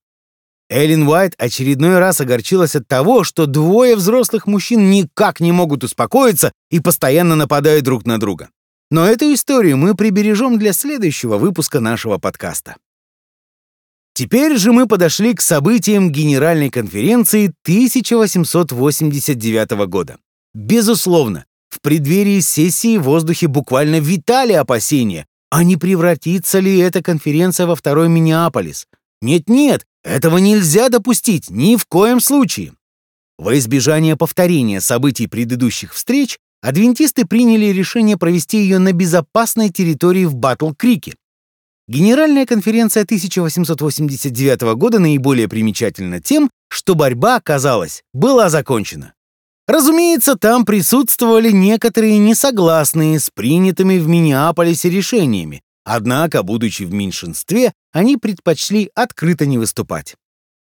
Эллен 0.70 1.08
Уайт 1.08 1.34
очередной 1.38 1.98
раз 1.98 2.20
огорчилась 2.20 2.76
от 2.76 2.86
того, 2.86 3.24
что 3.24 3.46
двое 3.46 3.96
взрослых 3.96 4.46
мужчин 4.46 4.90
никак 4.90 5.40
не 5.40 5.52
могут 5.52 5.84
успокоиться 5.84 6.52
и 6.70 6.80
постоянно 6.80 7.36
нападают 7.36 7.84
друг 7.84 8.04
на 8.04 8.18
друга. 8.18 8.50
Но 8.90 9.06
эту 9.06 9.32
историю 9.32 9.76
мы 9.76 9.94
прибережем 9.94 10.58
для 10.58 10.72
следующего 10.72 11.38
выпуска 11.38 11.80
нашего 11.80 12.18
подкаста. 12.18 12.76
Теперь 14.14 14.56
же 14.56 14.72
мы 14.72 14.86
подошли 14.86 15.34
к 15.34 15.40
событиям 15.40 16.10
Генеральной 16.10 16.70
конференции 16.70 17.52
1889 17.64 19.70
года. 19.86 20.18
Безусловно, 20.54 21.44
в 21.68 21.80
преддверии 21.80 22.40
сессии 22.40 22.96
в 22.98 23.02
воздухе 23.02 23.46
буквально 23.46 24.00
витали 24.00 24.52
опасения, 24.52 25.26
а 25.50 25.64
не 25.64 25.76
превратится 25.76 26.58
ли 26.60 26.78
эта 26.78 27.02
конференция 27.02 27.66
во 27.66 27.76
второй 27.76 28.08
Миннеаполис? 28.08 28.86
Нет-нет, 29.20 29.84
этого 30.04 30.38
нельзя 30.38 30.88
допустить, 30.88 31.50
ни 31.50 31.76
в 31.76 31.86
коем 31.86 32.20
случае. 32.20 32.72
Во 33.38 33.56
избежание 33.56 34.16
повторения 34.16 34.80
событий 34.80 35.26
предыдущих 35.26 35.94
встреч, 35.94 36.38
адвентисты 36.60 37.24
приняли 37.24 37.66
решение 37.66 38.16
провести 38.16 38.58
ее 38.58 38.78
на 38.78 38.92
безопасной 38.92 39.70
территории 39.70 40.24
в 40.24 40.34
Батл-Крике. 40.34 41.14
Генеральная 41.86 42.44
конференция 42.44 43.04
1889 43.04 44.60
года 44.76 44.98
наиболее 44.98 45.48
примечательна 45.48 46.20
тем, 46.20 46.50
что 46.68 46.94
борьба, 46.94 47.40
казалось, 47.40 48.02
была 48.12 48.50
закончена. 48.50 49.14
Разумеется, 49.68 50.36
там 50.36 50.64
присутствовали 50.64 51.50
некоторые 51.50 52.16
несогласные 52.18 53.20
с 53.20 53.28
принятыми 53.28 53.98
в 53.98 54.08
Миннеаполисе 54.08 54.88
решениями, 54.88 55.62
однако, 55.84 56.42
будучи 56.42 56.84
в 56.84 56.94
меньшинстве, 56.94 57.74
они 57.92 58.16
предпочли 58.16 58.90
открыто 58.94 59.44
не 59.44 59.58
выступать. 59.58 60.16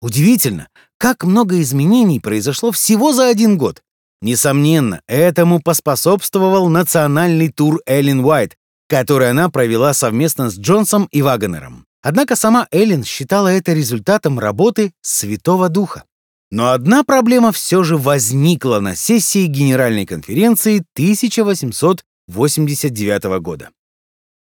Удивительно, 0.04 0.68
как 1.00 1.24
много 1.24 1.60
изменений 1.62 2.20
произошло 2.20 2.72
всего 2.72 3.12
за 3.12 3.28
один 3.28 3.58
год. 3.58 3.82
Несомненно, 4.22 5.02
этому 5.08 5.60
поспособствовал 5.60 6.70
национальный 6.70 7.50
тур 7.50 7.82
Эллен 7.88 8.24
Уайт, 8.24 8.56
который 8.88 9.32
она 9.32 9.50
провела 9.50 9.96
совместно 9.96 10.52
с 10.52 10.60
Джонсом 10.60 11.08
и 11.12 11.24
Вагонером. 11.24 11.88
Однако 12.04 12.36
сама 12.36 12.68
Эллен 12.72 13.04
считала 13.04 13.48
это 13.48 13.74
результатом 13.74 14.38
работы 14.38 14.94
Святого 15.02 15.70
Духа. 15.70 16.04
Но 16.52 16.72
одна 16.72 17.04
проблема 17.04 17.52
все 17.52 17.84
же 17.84 17.98
возникла 17.98 18.80
на 18.80 18.96
сессии 18.96 19.48
Генеральной 19.48 20.06
конференции 20.06 20.86
1889 20.96 23.24
года. 23.42 23.72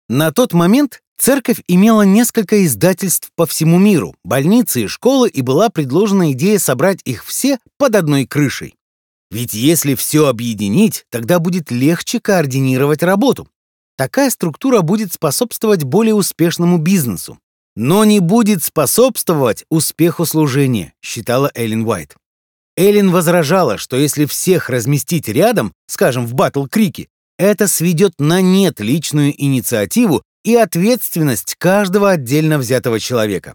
На 0.08 0.32
тот 0.32 0.54
момент 0.54 1.02
Церковь 1.18 1.64
имела 1.68 2.04
несколько 2.04 2.64
издательств 2.64 3.32
по 3.36 3.48
всему 3.48 3.80
миру, 3.80 4.16
больницы 4.24 4.84
и 4.84 4.88
школы, 4.88 5.30
и 5.30 5.42
была 5.42 5.70
предложена 5.70 6.32
идея 6.34 6.60
собрать 6.60 7.00
их 7.06 7.26
все 7.26 7.58
под 7.78 7.96
одной 7.96 8.28
крышей. 8.28 8.76
Ведь 9.32 9.54
если 9.54 9.96
все 9.96 10.28
объединить, 10.28 11.06
тогда 11.10 11.40
будет 11.40 11.72
легче 11.72 12.20
координировать 12.20 13.02
работу. 13.02 13.50
Такая 13.98 14.30
структура 14.30 14.82
будет 14.82 15.12
способствовать 15.12 15.84
более 15.84 16.14
успешному 16.14 16.78
бизнесу. 16.78 17.40
Но 17.80 18.06
не 18.06 18.20
будет 18.20 18.64
способствовать 18.64 19.64
успеху 19.70 20.26
служения, 20.26 20.94
считала 21.00 21.52
Эллен 21.54 21.86
Уайт. 21.86 22.16
Эллен 22.76 23.12
возражала, 23.12 23.78
что 23.78 23.98
если 23.98 24.26
всех 24.26 24.72
разместить 24.72 25.28
рядом, 25.28 25.72
скажем, 25.86 26.26
в 26.26 26.34
Батл-Крике, 26.34 27.08
это 27.38 27.68
сведет 27.68 28.14
на 28.18 28.42
нет 28.42 28.80
личную 28.80 29.32
инициативу 29.40 30.24
и 30.44 30.56
ответственность 30.56 31.54
каждого 31.60 32.10
отдельно 32.10 32.58
взятого 32.58 33.00
человека. 33.00 33.54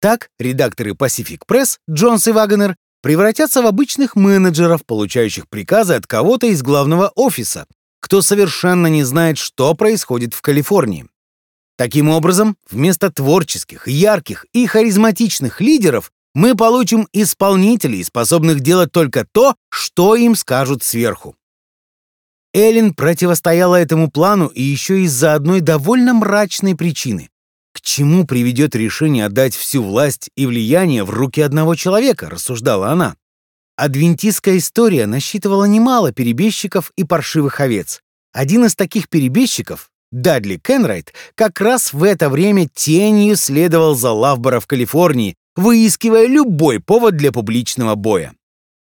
Так, 0.00 0.28
редакторы 0.38 0.92
Pacific 0.92 1.40
Press, 1.44 1.78
Джонс 1.90 2.28
и 2.28 2.30
Вагонер, 2.30 2.76
превратятся 3.02 3.60
в 3.60 3.66
обычных 3.66 4.14
менеджеров, 4.14 4.86
получающих 4.86 5.48
приказы 5.48 5.94
от 5.94 6.06
кого-то 6.06 6.46
из 6.46 6.62
главного 6.62 7.10
офиса, 7.16 7.66
кто 7.98 8.22
совершенно 8.22 8.86
не 8.86 9.02
знает, 9.02 9.36
что 9.36 9.74
происходит 9.74 10.32
в 10.32 10.42
Калифорнии. 10.42 11.08
Таким 11.76 12.08
образом, 12.08 12.56
вместо 12.70 13.10
творческих, 13.10 13.88
ярких 13.88 14.46
и 14.52 14.66
харизматичных 14.66 15.60
лидеров 15.60 16.12
мы 16.34 16.54
получим 16.54 17.08
исполнителей, 17.12 18.04
способных 18.04 18.60
делать 18.60 18.92
только 18.92 19.26
то, 19.30 19.56
что 19.70 20.14
им 20.14 20.34
скажут 20.36 20.82
сверху. 20.82 21.36
Эллен 22.52 22.94
противостояла 22.94 23.76
этому 23.76 24.10
плану 24.10 24.46
и 24.46 24.62
еще 24.62 25.02
из-за 25.02 25.34
одной 25.34 25.60
довольно 25.60 26.14
мрачной 26.14 26.76
причины. 26.76 27.30
К 27.72 27.80
чему 27.80 28.24
приведет 28.24 28.76
решение 28.76 29.26
отдать 29.26 29.56
всю 29.56 29.82
власть 29.82 30.30
и 30.36 30.46
влияние 30.46 31.02
в 31.02 31.10
руки 31.10 31.40
одного 31.40 31.74
человека, 31.74 32.30
рассуждала 32.30 32.90
она. 32.90 33.16
Адвентистская 33.76 34.58
история 34.58 35.06
насчитывала 35.06 35.64
немало 35.64 36.12
перебежчиков 36.12 36.92
и 36.96 37.02
паршивых 37.02 37.58
овец. 37.58 38.00
Один 38.32 38.64
из 38.64 38.76
таких 38.76 39.08
перебежчиков, 39.08 39.90
Дадли 40.14 40.60
Кенрайт, 40.62 41.12
как 41.34 41.60
раз 41.60 41.92
в 41.92 42.04
это 42.04 42.30
время 42.30 42.68
тенью 42.72 43.34
следовал 43.34 43.96
за 43.96 44.12
Лавбора 44.12 44.60
в 44.60 44.68
Калифорнии, 44.68 45.34
выискивая 45.56 46.28
любой 46.28 46.78
повод 46.78 47.16
для 47.16 47.32
публичного 47.32 47.96
боя. 47.96 48.32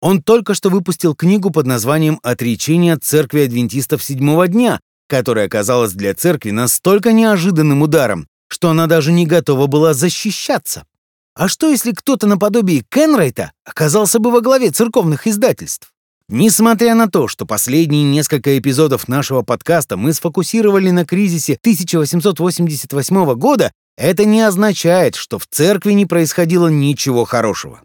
Он 0.01 0.23
только 0.23 0.55
что 0.55 0.71
выпустил 0.71 1.15
книгу 1.15 1.51
под 1.51 1.67
названием 1.67 2.19
«Отречение 2.23 2.95
от 2.95 3.05
церкви 3.05 3.41
адвентистов 3.41 4.03
седьмого 4.03 4.49
дня», 4.49 4.81
которая 5.07 5.47
оказалась 5.47 5.93
для 5.93 6.15
церкви 6.15 6.51
настолько 6.51 7.13
неожиданным 7.13 7.83
ударом, 7.83 8.27
что 8.49 8.71
она 8.71 8.87
даже 8.87 9.13
не 9.13 9.27
готова 9.27 9.67
была 9.67 9.93
защищаться. 9.93 10.87
А 11.35 11.47
что, 11.49 11.69
если 11.69 11.93
кто-то 11.93 12.27
наподобие 12.27 12.85
Кенрайта 12.89 13.53
оказался 13.67 14.19
бы 14.19 14.31
во 14.31 14.41
главе 14.41 14.71
церковных 14.71 15.27
издательств? 15.27 15.93
Несмотря 16.31 16.95
на 16.95 17.09
то, 17.09 17.27
что 17.27 17.47
последние 17.47 18.05
несколько 18.05 18.59
эпизодов 18.59 19.09
нашего 19.09 19.41
подкаста 19.41 19.97
мы 19.97 20.13
сфокусировали 20.13 20.91
на 20.91 21.07
кризисе 21.07 21.55
1888 21.55 23.35
года, 23.35 23.73
это 23.97 24.27
не 24.27 24.43
означает, 24.43 25.17
что 25.17 25.39
в 25.39 25.47
церкви 25.47 25.93
не 25.93 26.05
происходило 26.05 26.69
ничего 26.69 27.25
хорошего. 27.25 27.81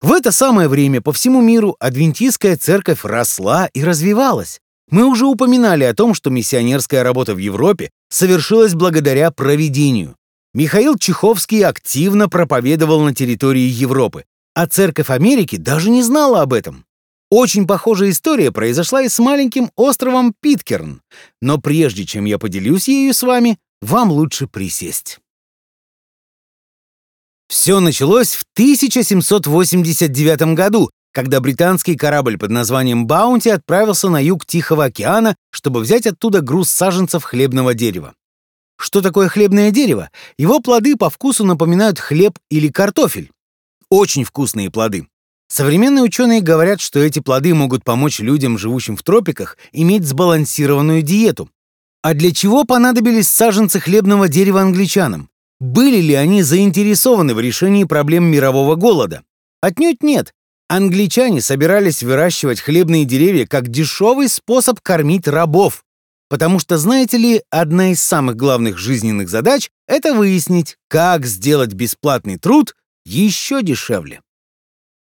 В 0.00 0.12
это 0.12 0.30
самое 0.30 0.68
время 0.68 1.00
по 1.00 1.12
всему 1.12 1.40
миру 1.40 1.76
адвентистская 1.80 2.56
церковь 2.56 3.04
росла 3.04 3.68
и 3.74 3.82
развивалась. 3.82 4.60
Мы 4.88 5.04
уже 5.04 5.26
упоминали 5.26 5.82
о 5.82 5.94
том, 5.94 6.14
что 6.14 6.30
миссионерская 6.30 7.02
работа 7.02 7.34
в 7.34 7.38
Европе 7.38 7.90
совершилась 8.10 8.74
благодаря 8.74 9.32
проведению. 9.32 10.14
Михаил 10.54 10.98
Чеховский 10.98 11.62
активно 11.62 12.28
проповедовал 12.28 13.00
на 13.00 13.14
территории 13.14 13.66
Европы, 13.66 14.24
а 14.54 14.66
Церковь 14.66 15.10
Америки 15.10 15.56
даже 15.56 15.90
не 15.90 16.02
знала 16.02 16.42
об 16.42 16.52
этом. 16.52 16.84
Очень 17.34 17.66
похожая 17.66 18.10
история 18.10 18.52
произошла 18.52 19.00
и 19.00 19.08
с 19.08 19.18
маленьким 19.18 19.70
островом 19.74 20.34
Питкерн, 20.38 21.00
но 21.40 21.56
прежде 21.56 22.04
чем 22.04 22.26
я 22.26 22.38
поделюсь 22.38 22.88
ею 22.88 23.14
с 23.14 23.22
вами, 23.22 23.58
вам 23.80 24.12
лучше 24.12 24.46
присесть. 24.46 25.18
Все 27.48 27.80
началось 27.80 28.34
в 28.34 28.44
1789 28.52 30.54
году, 30.54 30.90
когда 31.10 31.40
британский 31.40 31.96
корабль 31.96 32.36
под 32.36 32.50
названием 32.50 33.06
«Баунти» 33.06 33.48
отправился 33.48 34.10
на 34.10 34.22
юг 34.22 34.44
Тихого 34.44 34.84
океана, 34.84 35.34
чтобы 35.52 35.80
взять 35.80 36.06
оттуда 36.06 36.42
груз 36.42 36.68
саженцев 36.68 37.24
хлебного 37.24 37.72
дерева. 37.72 38.12
Что 38.76 39.00
такое 39.00 39.30
хлебное 39.30 39.70
дерево? 39.70 40.10
Его 40.36 40.60
плоды 40.60 40.96
по 40.96 41.08
вкусу 41.08 41.46
напоминают 41.46 41.98
хлеб 41.98 42.38
или 42.50 42.68
картофель. 42.68 43.30
Очень 43.88 44.24
вкусные 44.24 44.70
плоды. 44.70 45.06
Современные 45.52 46.02
ученые 46.02 46.40
говорят, 46.40 46.80
что 46.80 46.98
эти 46.98 47.18
плоды 47.18 47.52
могут 47.52 47.84
помочь 47.84 48.20
людям, 48.20 48.56
живущим 48.56 48.96
в 48.96 49.02
тропиках, 49.02 49.58
иметь 49.72 50.06
сбалансированную 50.06 51.02
диету. 51.02 51.50
А 52.00 52.14
для 52.14 52.32
чего 52.32 52.64
понадобились 52.64 53.28
саженцы 53.28 53.78
хлебного 53.78 54.28
дерева 54.28 54.62
англичанам? 54.62 55.28
Были 55.60 56.00
ли 56.00 56.14
они 56.14 56.42
заинтересованы 56.42 57.34
в 57.34 57.40
решении 57.40 57.84
проблем 57.84 58.24
мирового 58.24 58.76
голода? 58.76 59.24
Отнюдь 59.60 60.02
нет. 60.02 60.32
Англичане 60.70 61.42
собирались 61.42 62.02
выращивать 62.02 62.62
хлебные 62.62 63.04
деревья 63.04 63.44
как 63.44 63.68
дешевый 63.68 64.30
способ 64.30 64.80
кормить 64.80 65.28
рабов. 65.28 65.84
Потому 66.30 66.60
что, 66.60 66.78
знаете 66.78 67.18
ли, 67.18 67.42
одна 67.50 67.92
из 67.92 68.02
самых 68.02 68.36
главных 68.36 68.78
жизненных 68.78 69.28
задач— 69.28 69.68
это 69.86 70.14
выяснить, 70.14 70.78
как 70.88 71.26
сделать 71.26 71.74
бесплатный 71.74 72.38
труд 72.38 72.74
еще 73.04 73.62
дешевле. 73.62 74.22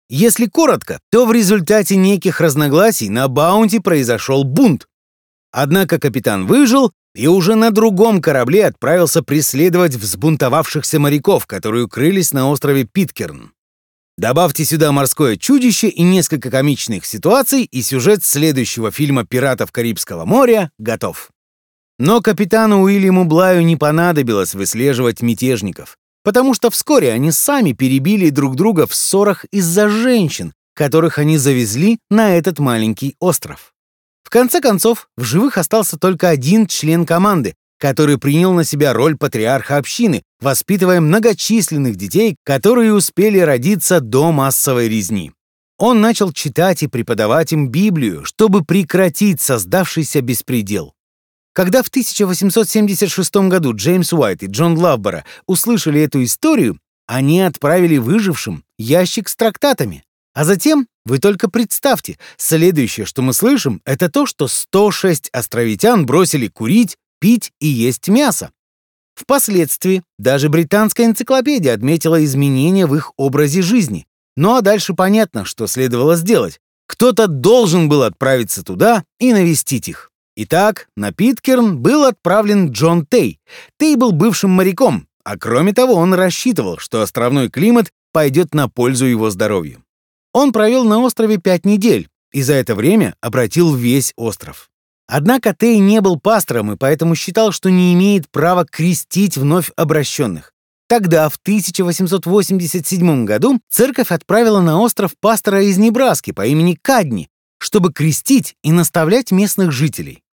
Если 0.09 0.45
коротко, 0.45 0.99
то 1.11 1.25
в 1.25 1.31
результате 1.31 1.95
неких 1.95 2.39
разногласий 2.39 3.09
на 3.09 3.27
Баунти 3.27 3.79
произошел 3.79 4.43
бунт. 4.43 4.87
Однако 5.51 5.99
капитан 5.99 6.45
выжил 6.45 6.91
и 7.15 7.27
уже 7.27 7.55
на 7.55 7.71
другом 7.71 8.21
корабле 8.21 8.67
отправился 8.67 9.23
преследовать 9.23 9.95
взбунтовавшихся 9.95 10.99
моряков, 10.99 11.47
которые 11.47 11.85
укрылись 11.85 12.33
на 12.33 12.49
острове 12.49 12.83
Питкерн. 12.83 13.53
Добавьте 14.17 14.63
сюда 14.63 14.91
морское 14.91 15.35
чудище 15.37 15.89
и 15.89 16.03
несколько 16.03 16.51
комичных 16.51 17.05
ситуаций, 17.05 17.63
и 17.63 17.81
сюжет 17.81 18.23
следующего 18.23 18.91
фильма 18.91 19.25
«Пиратов 19.25 19.71
Карибского 19.71 20.25
моря» 20.25 20.71
готов. 20.77 21.31
Но 21.99 22.21
капитану 22.21 22.81
Уильяму 22.81 23.25
Блаю 23.25 23.65
не 23.65 23.75
понадобилось 23.75 24.53
выслеживать 24.53 25.21
мятежников, 25.21 25.97
потому 26.25 26.55
что 26.55 26.71
вскоре 26.71 27.13
они 27.13 27.31
сами 27.31 27.73
перебили 27.73 28.31
друг 28.31 28.55
друга 28.55 28.87
в 28.87 28.95
ссорах 28.95 29.45
из-за 29.51 29.87
женщин, 29.87 30.53
которых 30.73 31.19
они 31.19 31.37
завезли 31.37 31.99
на 32.09 32.35
этот 32.35 32.57
маленький 32.57 33.15
остров. 33.19 33.73
В 34.23 34.31
конце 34.31 34.59
концов, 34.59 35.07
в 35.15 35.23
живых 35.23 35.59
остался 35.59 35.99
только 35.99 36.29
один 36.29 36.65
член 36.65 37.05
команды, 37.05 37.53
который 37.79 38.17
принял 38.17 38.53
на 38.53 38.63
себя 38.63 38.91
роль 38.91 39.15
патриарха 39.15 39.77
общины, 39.77 40.23
воспитывая 40.41 40.99
многочисленных 40.99 41.95
детей, 41.95 42.35
которые 42.43 42.91
успели 42.93 43.37
родиться 43.37 43.99
до 43.99 44.31
массовой 44.31 44.89
резни. 44.89 45.31
Он 45.77 46.01
начал 46.01 46.31
читать 46.31 46.81
и 46.81 46.87
преподавать 46.87 47.53
им 47.53 47.69
Библию, 47.69 48.25
чтобы 48.25 48.65
прекратить 48.65 49.41
создавшийся 49.41 50.21
беспредел. 50.21 50.94
Когда 51.55 51.83
в 51.83 51.87
1876 51.87 53.35
году 53.47 53.73
Джеймс 53.73 54.11
Уайт 54.11 54.43
и 54.43 54.47
Джон 54.47 54.77
Лавбора 54.77 55.23
услышали 55.47 56.01
эту 56.01 56.21
историю, 56.21 56.77
они 57.07 57.39
отправили 57.39 57.97
выжившим 57.97 58.65
ящик 58.77 59.29
с 59.29 59.37
трактатами. 59.37 60.03
А 60.33 60.43
затем, 60.43 60.85
вы 61.05 61.19
только 61.19 61.49
представьте, 61.49 62.19
следующее, 62.35 63.05
что 63.05 63.21
мы 63.21 63.31
слышим, 63.31 63.81
это 63.85 64.09
то, 64.09 64.25
что 64.25 64.49
106 64.49 65.29
островитян 65.31 66.05
бросили 66.05 66.49
курить, 66.49 66.97
пить 67.21 67.53
и 67.61 67.67
есть 67.67 68.09
мясо. 68.09 68.51
Впоследствии 69.15 70.03
даже 70.19 70.49
британская 70.49 71.05
энциклопедия 71.05 71.73
отметила 71.73 72.21
изменения 72.25 72.85
в 72.85 72.93
их 72.97 73.13
образе 73.15 73.61
жизни. 73.61 74.07
Ну 74.35 74.55
а 74.55 74.61
дальше 74.61 74.93
понятно, 74.93 75.45
что 75.45 75.67
следовало 75.67 76.17
сделать. 76.17 76.59
Кто-то 76.85 77.27
должен 77.27 77.87
был 77.87 78.03
отправиться 78.03 78.61
туда 78.61 79.05
и 79.19 79.31
навестить 79.31 79.87
их. 79.87 80.11
Итак, 80.37 80.89
на 80.97 81.13
Питкерн 81.13 81.77
был 81.77 82.03
отправлен 82.03 82.71
Джон 82.71 83.05
Тей. 83.05 83.39
Тей 83.79 83.95
был 83.95 84.11
бывшим 84.11 84.51
моряком, 84.51 85.07
а 85.23 85.37
кроме 85.37 85.71
того 85.71 85.93
он 85.93 86.13
рассчитывал, 86.13 86.77
что 86.77 87.01
островной 87.01 87.49
климат 87.49 87.91
пойдет 88.11 88.53
на 88.53 88.67
пользу 88.67 89.05
его 89.05 89.29
здоровью. 89.29 89.83
Он 90.33 90.51
провел 90.51 90.83
на 90.83 90.99
острове 90.99 91.37
пять 91.37 91.65
недель 91.65 92.09
и 92.33 92.41
за 92.41 92.53
это 92.55 92.75
время 92.75 93.15
обратил 93.21 93.73
весь 93.73 94.11
остров. 94.17 94.69
Однако 95.07 95.55
Тей 95.57 95.79
не 95.79 96.01
был 96.01 96.19
пастором 96.19 96.73
и 96.73 96.75
поэтому 96.75 97.15
считал, 97.15 97.53
что 97.53 97.69
не 97.69 97.93
имеет 97.93 98.29
права 98.29 98.65
крестить 98.65 99.37
вновь 99.37 99.71
обращенных. 99.77 100.51
Тогда, 100.87 101.29
в 101.29 101.37
1887 101.37 103.25
году, 103.25 103.59
церковь 103.69 104.11
отправила 104.11 104.59
на 104.59 104.81
остров 104.81 105.13
пастора 105.19 105.63
из 105.63 105.77
Небраски 105.77 106.31
по 106.31 106.45
имени 106.45 106.77
Кадни, 106.79 107.29
чтобы 107.57 107.93
крестить 107.93 108.55
и 108.63 108.71
наставлять 108.71 109.31
местных 109.31 109.71
жителей. 109.71 110.24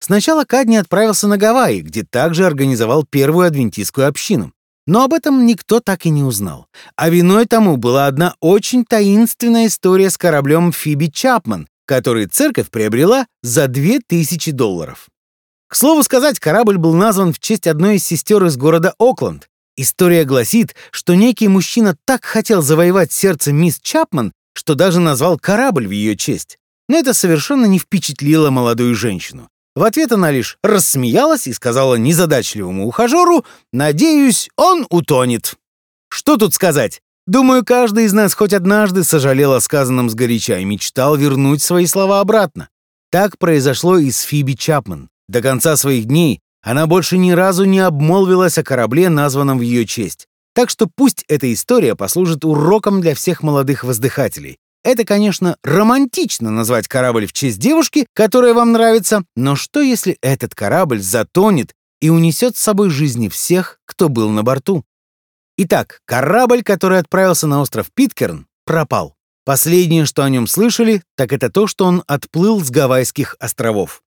Сначала 0.00 0.44
Кадни 0.44 0.76
отправился 0.76 1.26
на 1.28 1.36
Гавайи, 1.36 1.80
где 1.80 2.04
также 2.04 2.46
организовал 2.46 3.04
первую 3.04 3.46
адвентистскую 3.46 4.06
общину. 4.06 4.52
Но 4.86 5.02
об 5.02 5.12
этом 5.12 5.44
никто 5.44 5.80
так 5.80 6.06
и 6.06 6.10
не 6.10 6.22
узнал. 6.22 6.66
А 6.96 7.10
виной 7.10 7.46
тому 7.46 7.76
была 7.76 8.06
одна 8.06 8.34
очень 8.40 8.84
таинственная 8.84 9.66
история 9.66 10.08
с 10.08 10.16
кораблем 10.16 10.72
Фиби 10.72 11.10
Чапман, 11.10 11.68
который 11.84 12.26
церковь 12.26 12.70
приобрела 12.70 13.26
за 13.42 13.68
2000 13.68 14.52
долларов. 14.52 15.08
К 15.68 15.76
слову 15.76 16.02
сказать, 16.02 16.40
корабль 16.40 16.78
был 16.78 16.94
назван 16.94 17.34
в 17.34 17.38
честь 17.38 17.66
одной 17.66 17.96
из 17.96 18.04
сестер 18.04 18.42
из 18.46 18.56
города 18.56 18.94
Окленд. 18.98 19.48
История 19.76 20.24
гласит, 20.24 20.74
что 20.90 21.14
некий 21.14 21.48
мужчина 21.48 21.96
так 22.06 22.24
хотел 22.24 22.62
завоевать 22.62 23.12
сердце 23.12 23.52
мисс 23.52 23.78
Чапман, 23.80 24.32
что 24.54 24.74
даже 24.74 25.00
назвал 25.00 25.38
корабль 25.38 25.86
в 25.86 25.90
ее 25.90 26.16
честь. 26.16 26.58
Но 26.88 26.96
это 26.96 27.12
совершенно 27.12 27.66
не 27.66 27.78
впечатлило 27.78 28.48
молодую 28.48 28.94
женщину. 28.94 29.50
В 29.78 29.84
ответ 29.84 30.10
она 30.10 30.32
лишь 30.32 30.58
рассмеялась 30.64 31.46
и 31.46 31.52
сказала 31.52 31.94
незадачливому 31.94 32.88
ухажеру 32.88 33.44
«Надеюсь, 33.72 34.50
он 34.56 34.84
утонет». 34.90 35.54
Что 36.08 36.36
тут 36.36 36.52
сказать? 36.52 37.00
Думаю, 37.28 37.64
каждый 37.64 38.06
из 38.06 38.12
нас 38.12 38.34
хоть 38.34 38.52
однажды 38.52 39.04
сожалел 39.04 39.52
о 39.52 39.60
сказанном 39.60 40.10
сгоряча 40.10 40.58
и 40.58 40.64
мечтал 40.64 41.14
вернуть 41.14 41.62
свои 41.62 41.86
слова 41.86 42.18
обратно. 42.18 42.70
Так 43.12 43.38
произошло 43.38 43.98
и 43.98 44.10
с 44.10 44.22
Фиби 44.22 44.54
Чапман. 44.54 45.10
До 45.28 45.40
конца 45.42 45.76
своих 45.76 46.06
дней 46.06 46.40
она 46.60 46.88
больше 46.88 47.16
ни 47.16 47.30
разу 47.30 47.62
не 47.62 47.78
обмолвилась 47.78 48.58
о 48.58 48.64
корабле, 48.64 49.08
названном 49.08 49.58
в 49.58 49.62
ее 49.62 49.86
честь. 49.86 50.26
Так 50.56 50.70
что 50.70 50.88
пусть 50.92 51.24
эта 51.28 51.52
история 51.52 51.94
послужит 51.94 52.44
уроком 52.44 53.00
для 53.00 53.14
всех 53.14 53.44
молодых 53.44 53.84
воздыхателей, 53.84 54.58
это, 54.84 55.04
конечно, 55.04 55.56
романтично 55.62 56.50
назвать 56.50 56.88
корабль 56.88 57.26
в 57.26 57.32
честь 57.32 57.58
девушки, 57.58 58.06
которая 58.14 58.54
вам 58.54 58.72
нравится, 58.72 59.24
но 59.36 59.56
что 59.56 59.80
если 59.80 60.16
этот 60.20 60.54
корабль 60.54 61.00
затонет 61.00 61.74
и 62.00 62.10
унесет 62.10 62.56
с 62.56 62.60
собой 62.60 62.90
жизни 62.90 63.28
всех, 63.28 63.80
кто 63.84 64.08
был 64.08 64.30
на 64.30 64.42
борту? 64.42 64.84
Итак, 65.56 66.00
корабль, 66.04 66.62
который 66.62 66.98
отправился 66.98 67.46
на 67.46 67.60
остров 67.60 67.88
Питкерн, 67.92 68.46
пропал. 68.64 69.16
Последнее, 69.44 70.04
что 70.04 70.24
о 70.24 70.28
нем 70.28 70.46
слышали, 70.46 71.02
так 71.16 71.32
это 71.32 71.50
то, 71.50 71.66
что 71.66 71.86
он 71.86 72.04
отплыл 72.06 72.62
с 72.62 72.70
Гавайских 72.70 73.34
островов. 73.40 74.02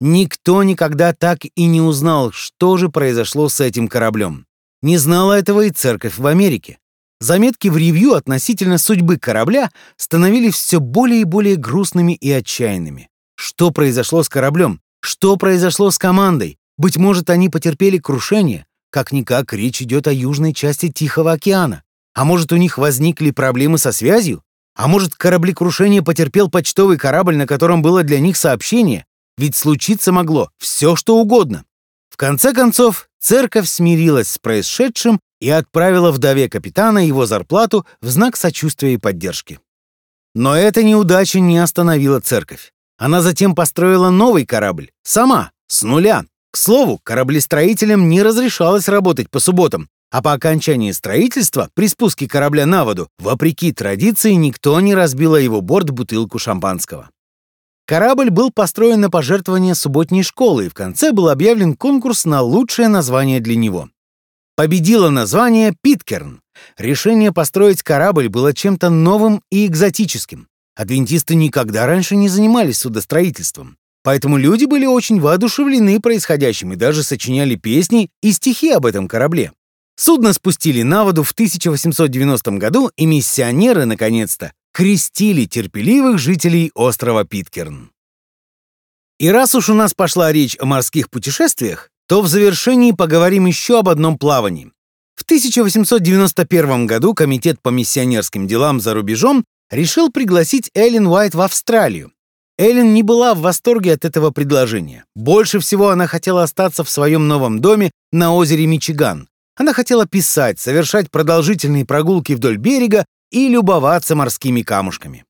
Никто 0.00 0.62
никогда 0.62 1.12
так 1.12 1.40
и 1.54 1.66
не 1.66 1.80
узнал, 1.80 2.30
что 2.32 2.76
же 2.76 2.88
произошло 2.88 3.48
с 3.48 3.60
этим 3.60 3.88
кораблем. 3.88 4.46
Не 4.82 4.98
знала 4.98 5.34
этого 5.34 5.62
и 5.62 5.70
церковь 5.70 6.18
в 6.18 6.26
Америке. 6.26 6.78
Заметки 7.22 7.68
в 7.68 7.76
ревью 7.76 8.14
относительно 8.14 8.78
судьбы 8.78 9.16
корабля 9.16 9.70
становились 9.96 10.54
все 10.54 10.80
более 10.80 11.20
и 11.20 11.24
более 11.24 11.54
грустными 11.54 12.14
и 12.14 12.28
отчаянными. 12.32 13.10
Что 13.36 13.70
произошло 13.70 14.24
с 14.24 14.28
кораблем? 14.28 14.80
Что 15.00 15.36
произошло 15.36 15.92
с 15.92 15.98
командой? 15.98 16.58
Быть 16.76 16.96
может, 16.96 17.30
они 17.30 17.48
потерпели 17.48 17.98
крушение? 17.98 18.66
Как-никак 18.90 19.52
речь 19.52 19.80
идет 19.82 20.08
о 20.08 20.12
южной 20.12 20.52
части 20.52 20.90
Тихого 20.90 21.30
океана. 21.30 21.84
А 22.12 22.24
может, 22.24 22.50
у 22.50 22.56
них 22.56 22.76
возникли 22.76 23.30
проблемы 23.30 23.78
со 23.78 23.92
связью? 23.92 24.42
А 24.74 24.88
может, 24.88 25.14
кораблекрушение 25.14 26.02
потерпел 26.02 26.50
почтовый 26.50 26.98
корабль, 26.98 27.36
на 27.36 27.46
котором 27.46 27.82
было 27.82 28.02
для 28.02 28.18
них 28.18 28.36
сообщение? 28.36 29.06
Ведь 29.38 29.54
случиться 29.54 30.10
могло 30.10 30.50
все, 30.58 30.96
что 30.96 31.18
угодно. 31.18 31.64
В 32.10 32.16
конце 32.16 32.52
концов, 32.52 33.08
церковь 33.20 33.68
смирилась 33.68 34.28
с 34.28 34.38
происшедшим 34.38 35.20
и 35.42 35.50
отправила 35.50 36.12
вдове 36.12 36.48
капитана 36.48 37.04
его 37.04 37.26
зарплату 37.26 37.84
в 38.00 38.08
знак 38.08 38.36
сочувствия 38.36 38.94
и 38.94 38.96
поддержки. 38.96 39.58
Но 40.36 40.56
эта 40.56 40.84
неудача 40.84 41.40
не 41.40 41.58
остановила 41.58 42.20
церковь. 42.20 42.72
Она 42.96 43.20
затем 43.22 43.56
построила 43.56 44.10
новый 44.10 44.46
корабль, 44.46 44.92
сама, 45.02 45.50
с 45.66 45.82
нуля. 45.82 46.24
К 46.52 46.56
слову, 46.56 47.00
кораблестроителям 47.02 48.08
не 48.08 48.22
разрешалось 48.22 48.88
работать 48.88 49.30
по 49.30 49.40
субботам, 49.40 49.88
а 50.12 50.22
по 50.22 50.32
окончании 50.32 50.92
строительства, 50.92 51.68
при 51.74 51.88
спуске 51.88 52.28
корабля 52.28 52.64
на 52.64 52.84
воду, 52.84 53.08
вопреки 53.18 53.72
традиции, 53.72 54.34
никто 54.34 54.78
не 54.78 54.94
разбил 54.94 55.34
его 55.34 55.60
борт 55.60 55.90
бутылку 55.90 56.38
шампанского. 56.38 57.10
Корабль 57.84 58.30
был 58.30 58.52
построен 58.52 59.00
на 59.00 59.10
пожертвование 59.10 59.74
субботней 59.74 60.22
школы, 60.22 60.66
и 60.66 60.68
в 60.68 60.74
конце 60.74 61.10
был 61.10 61.28
объявлен 61.28 61.74
конкурс 61.74 62.26
на 62.26 62.42
лучшее 62.42 62.86
название 62.86 63.40
для 63.40 63.56
него. 63.56 63.88
Победило 64.54 65.08
название 65.08 65.74
Питкерн. 65.80 66.42
Решение 66.76 67.32
построить 67.32 67.82
корабль 67.82 68.28
было 68.28 68.52
чем-то 68.52 68.90
новым 68.90 69.42
и 69.50 69.66
экзотическим. 69.66 70.46
Адвентисты 70.76 71.34
никогда 71.34 71.86
раньше 71.86 72.16
не 72.16 72.28
занимались 72.28 72.78
судостроительством. 72.78 73.78
Поэтому 74.02 74.36
люди 74.36 74.66
были 74.66 74.84
очень 74.84 75.20
воодушевлены 75.20 76.00
происходящим 76.00 76.72
и 76.72 76.76
даже 76.76 77.02
сочиняли 77.02 77.54
песни 77.54 78.10
и 78.20 78.32
стихи 78.32 78.70
об 78.70 78.84
этом 78.84 79.08
корабле. 79.08 79.52
Судно 79.96 80.34
спустили 80.34 80.82
на 80.82 81.04
воду 81.04 81.22
в 81.22 81.32
1890 81.32 82.50
году, 82.52 82.90
и 82.96 83.06
миссионеры, 83.06 83.86
наконец-то, 83.86 84.52
крестили 84.72 85.46
терпеливых 85.46 86.18
жителей 86.18 86.72
острова 86.74 87.24
Питкерн. 87.24 87.90
И 89.18 89.28
раз 89.28 89.54
уж 89.54 89.70
у 89.70 89.74
нас 89.74 89.94
пошла 89.94 90.32
речь 90.32 90.56
о 90.58 90.66
морских 90.66 91.08
путешествиях, 91.08 91.90
то 92.12 92.20
в 92.20 92.28
завершении 92.28 92.92
поговорим 92.92 93.46
еще 93.46 93.78
об 93.78 93.88
одном 93.88 94.18
плавании. 94.18 94.70
В 95.14 95.22
1891 95.22 96.86
году 96.86 97.14
Комитет 97.14 97.62
по 97.62 97.70
миссионерским 97.70 98.46
делам 98.46 98.82
за 98.82 98.92
рубежом 98.92 99.46
решил 99.70 100.10
пригласить 100.10 100.70
Эллен 100.74 101.06
Уайт 101.06 101.34
в 101.34 101.40
Австралию. 101.40 102.12
Эллен 102.58 102.92
не 102.92 103.02
была 103.02 103.32
в 103.34 103.38
восторге 103.38 103.94
от 103.94 104.04
этого 104.04 104.30
предложения. 104.30 105.06
Больше 105.16 105.58
всего 105.58 105.88
она 105.88 106.06
хотела 106.06 106.42
остаться 106.42 106.84
в 106.84 106.90
своем 106.90 107.28
новом 107.28 107.62
доме 107.62 107.90
на 108.12 108.34
озере 108.34 108.66
Мичиган. 108.66 109.30
Она 109.56 109.72
хотела 109.72 110.04
писать, 110.04 110.60
совершать 110.60 111.10
продолжительные 111.10 111.86
прогулки 111.86 112.34
вдоль 112.34 112.58
берега 112.58 113.06
и 113.30 113.48
любоваться 113.48 114.14
морскими 114.14 114.60
камушками. 114.60 115.24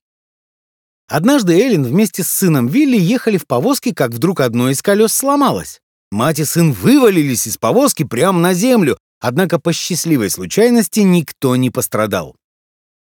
Однажды 1.09 1.53
Эллен 1.61 1.85
вместе 1.85 2.25
с 2.25 2.29
сыном 2.29 2.66
Вилли 2.66 2.99
ехали 2.99 3.37
в 3.37 3.47
повозке, 3.47 3.95
как 3.95 4.11
вдруг 4.11 4.40
одно 4.40 4.68
из 4.68 4.83
колес 4.83 5.12
сломалось. 5.12 5.82
Мать 6.12 6.40
и 6.40 6.44
сын 6.44 6.72
вывалились 6.72 7.46
из 7.46 7.57
повозки 7.57 8.03
прямо 8.03 8.38
на 8.38 8.53
землю, 8.53 8.98
однако 9.18 9.59
по 9.59 9.72
счастливой 9.72 10.29
случайности 10.29 11.01
никто 11.01 11.57
не 11.57 11.70
пострадал. 11.70 12.37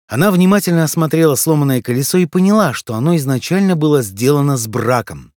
Она 0.06 0.30
внимательно 0.30 0.84
осмотрела 0.84 1.34
сломанное 1.34 1.82
колесо 1.82 2.18
и 2.18 2.26
поняла, 2.26 2.72
что 2.72 2.94
оно 2.94 3.16
изначально 3.16 3.74
было 3.74 4.02
сделано 4.02 4.56
с 4.56 4.68
браком. 4.68 5.32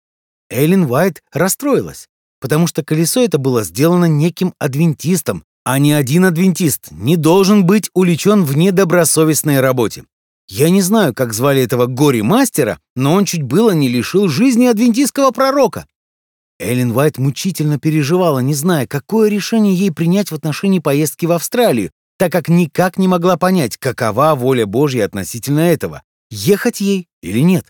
Эллен 0.51 0.85
Уайт 0.85 1.23
расстроилась, 1.33 2.09
потому 2.43 2.67
что 2.67 2.85
колесо 2.85 3.23
это 3.23 3.39
было 3.39 3.65
сделано 3.65 4.05
неким 4.05 4.53
адвентистом, 4.59 5.43
а 5.65 5.79
ни 5.79 5.93
один 5.93 6.27
адвентист 6.27 6.89
не 6.91 7.17
должен 7.17 7.65
быть 7.65 7.89
увлечен 7.95 8.45
в 8.45 8.55
недобросовестной 8.55 9.61
работе. 9.61 10.05
Я 10.47 10.69
не 10.69 10.83
знаю, 10.83 11.15
как 11.15 11.33
звали 11.33 11.63
этого 11.63 11.87
горе-мастера, 11.87 12.79
но 12.97 13.15
он 13.15 13.25
чуть 13.25 13.45
было 13.45 13.71
не 13.71 13.89
лишил 13.89 14.29
жизни 14.29 14.67
адвентистского 14.67 15.31
пророка. 15.31 15.87
Эллен 16.63 16.93
Уайт 16.93 17.19
мучительно 17.19 17.79
переживала, 17.79 18.39
не 18.39 18.55
зная, 18.55 18.87
какое 18.87 19.29
решение 19.29 19.75
ей 19.75 19.91
принять 19.91 20.31
в 20.31 20.35
отношении 20.35 20.79
поездки 20.79 21.27
в 21.27 21.33
Австралию, 21.33 21.91
так 22.19 22.31
как 22.31 22.49
никак 22.49 22.99
не 22.99 23.09
могла 23.09 23.37
понять, 23.37 23.77
какова 23.77 24.35
воля 24.35 24.65
Божья 24.65 25.05
относительно 25.05 25.61
этого, 25.61 26.03
ехать 26.31 26.81
ей 26.81 27.09
или 27.23 27.41
нет. 27.41 27.67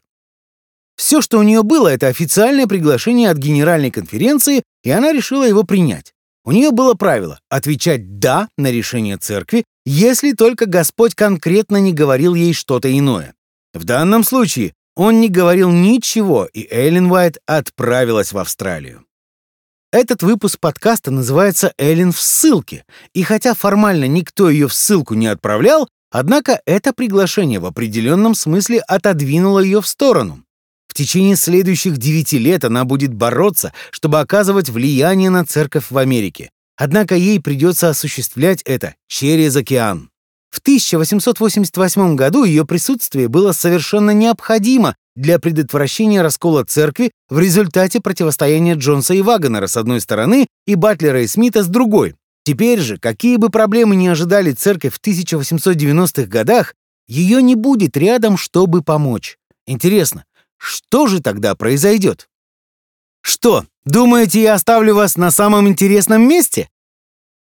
Все, 0.97 1.23
что 1.23 1.39
у 1.39 1.43
нее 1.43 1.63
было, 1.63 1.89
это 1.89 2.09
официальное 2.09 2.67
приглашение 2.67 3.31
от 3.31 3.39
Генеральной 3.39 3.91
конференции, 3.91 4.63
и 4.85 4.91
она 4.91 5.13
решила 5.13 5.49
его 5.49 5.65
принять. 5.65 6.13
У 6.45 6.53
нее 6.53 6.71
было 6.71 6.95
правило 6.95 7.41
отвечать 7.49 8.19
«да» 8.19 8.49
на 8.59 8.71
решение 8.71 9.17
церкви, 9.17 9.65
если 9.87 10.33
только 10.33 10.67
Господь 10.67 11.15
конкретно 11.15 11.79
не 11.79 11.93
говорил 11.93 12.35
ей 12.35 12.53
что-то 12.53 12.97
иное. 12.97 13.35
В 13.73 13.85
данном 13.85 14.23
случае 14.23 14.75
он 14.95 15.21
не 15.21 15.29
говорил 15.29 15.71
ничего, 15.71 16.47
и 16.53 16.67
Эллен 16.71 17.11
Уайт 17.11 17.39
отправилась 17.47 18.33
в 18.33 18.39
Австралию. 18.39 19.05
Этот 19.93 20.23
выпуск 20.23 20.59
подкаста 20.59 21.11
называется 21.11 21.75
«Эллен 21.77 22.13
в 22.13 22.21
ссылке», 22.21 22.85
и 23.13 23.23
хотя 23.23 23.55
формально 23.55 24.07
никто 24.07 24.49
ее 24.49 24.69
в 24.69 24.75
ссылку 24.75 25.15
не 25.15 25.27
отправлял, 25.27 25.89
однако 26.11 26.61
это 26.65 26.93
приглашение 26.93 27.61
в 27.61 27.67
определенном 27.67 28.35
смысле 28.35 28.81
отодвинуло 28.81 29.61
ее 29.61 29.83
в 29.83 29.87
сторону. 29.87 30.45
В 30.89 30.95
течение 30.95 31.37
следующих 31.37 31.97
девяти 31.97 32.39
лет 32.39 32.65
она 32.65 32.85
будет 32.85 33.15
бороться, 33.15 33.73
чтобы 33.91 34.21
оказывать 34.21 34.69
влияние 34.69 35.31
на 35.31 35.45
церковь 35.47 35.91
в 35.91 35.97
Америке. 35.97 36.51
Однако 36.77 37.15
ей 37.15 37.41
придется 37.41 37.89
осуществлять 37.89 38.63
это 38.63 38.95
через 39.09 39.57
океан. 39.57 40.12
В 40.53 40.59
1888 40.59 42.15
году 42.15 42.45
ее 42.45 42.67
присутствие 42.67 43.29
было 43.29 43.53
совершенно 43.53 44.11
необходимо 44.11 44.95
для 45.17 45.39
предотвращения 45.39 46.21
раскола 46.21 46.63
церкви 46.65 47.11
в 47.31 47.39
результате 47.39 48.03
противостояния 48.03 48.75
Джонса 48.75 49.15
и 49.15 49.23
Вагонера 49.23 49.67
с 49.67 49.79
одной 49.79 50.03
стороны 50.03 50.47
и 50.67 50.75
Батлера 50.75 51.23
и 51.23 51.27
Смита 51.27 51.63
с 51.63 51.69
другой. 51.69 52.17
Теперь 52.45 52.81
же, 52.81 52.99
какие 52.99 53.39
бы 53.39 53.49
проблемы 53.49 53.97
ни 53.97 54.09
ожидали 54.09 54.53
церковь 54.53 54.95
в 54.95 55.01
1890-х 55.01 56.27
годах, 56.27 56.75
ее 57.09 57.43
не 57.43 57.55
будет 57.55 57.97
рядом, 57.97 58.37
чтобы 58.37 58.83
помочь. 58.83 59.39
Интересно, 59.67 60.27
что 60.59 61.07
же 61.07 61.23
тогда 61.23 61.55
произойдет? 61.55 62.29
Что, 63.23 63.65
думаете, 63.87 64.43
я 64.43 64.55
оставлю 64.55 64.97
вас 64.97 65.17
на 65.17 65.31
самом 65.31 65.67
интересном 65.67 66.29
месте? 66.29 66.69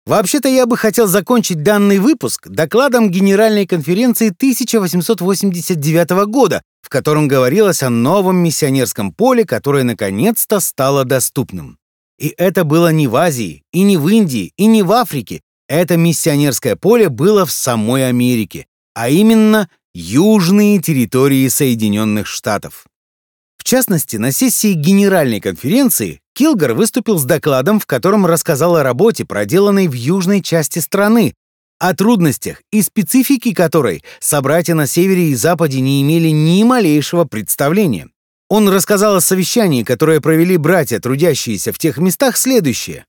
Вообще-то 0.08 0.48
я 0.48 0.64
бы 0.64 0.78
хотел 0.78 1.06
закончить 1.06 1.62
данный 1.62 1.98
выпуск 1.98 2.48
докладом 2.48 3.10
Генеральной 3.10 3.66
конференции 3.66 4.28
1889 4.30 6.10
года, 6.30 6.62
в 6.80 6.88
котором 6.88 7.28
говорилось 7.28 7.82
о 7.82 7.90
новом 7.90 8.38
миссионерском 8.38 9.12
поле, 9.12 9.44
которое 9.44 9.84
наконец-то 9.84 10.60
стало 10.60 11.04
доступным. 11.04 11.76
И 12.18 12.32
это 12.38 12.64
было 12.64 12.90
не 12.90 13.06
в 13.06 13.16
Азии, 13.16 13.64
и 13.70 13.82
не 13.82 13.98
в 13.98 14.08
Индии, 14.08 14.54
и 14.56 14.64
не 14.64 14.82
в 14.82 14.92
Африке. 14.92 15.42
Это 15.68 15.98
миссионерское 15.98 16.74
поле 16.74 17.10
было 17.10 17.44
в 17.44 17.52
самой 17.52 18.08
Америке, 18.08 18.64
а 18.94 19.10
именно 19.10 19.68
южные 19.92 20.80
территории 20.80 21.46
Соединенных 21.48 22.26
Штатов. 22.26 22.86
Частности, 23.68 24.16
на 24.16 24.32
сессии 24.32 24.72
Генеральной 24.72 25.42
конференции 25.42 26.22
Килгар 26.34 26.72
выступил 26.72 27.18
с 27.18 27.26
докладом, 27.26 27.78
в 27.80 27.84
котором 27.84 28.24
рассказал 28.24 28.76
о 28.76 28.82
работе, 28.82 29.26
проделанной 29.26 29.88
в 29.88 29.92
южной 29.92 30.40
части 30.40 30.78
страны, 30.78 31.34
о 31.78 31.94
трудностях 31.94 32.62
и 32.72 32.80
специфике 32.80 33.54
которой 33.54 34.02
собратья 34.20 34.74
на 34.74 34.86
севере 34.86 35.28
и 35.28 35.34
западе 35.34 35.82
не 35.82 36.00
имели 36.00 36.28
ни 36.28 36.62
малейшего 36.62 37.24
представления. 37.24 38.08
Он 38.48 38.70
рассказал 38.70 39.16
о 39.16 39.20
совещании, 39.20 39.82
которое 39.82 40.22
провели 40.22 40.56
братья, 40.56 40.98
трудящиеся 40.98 41.70
в 41.70 41.78
тех 41.78 41.98
местах, 41.98 42.38
следующее. 42.38 43.04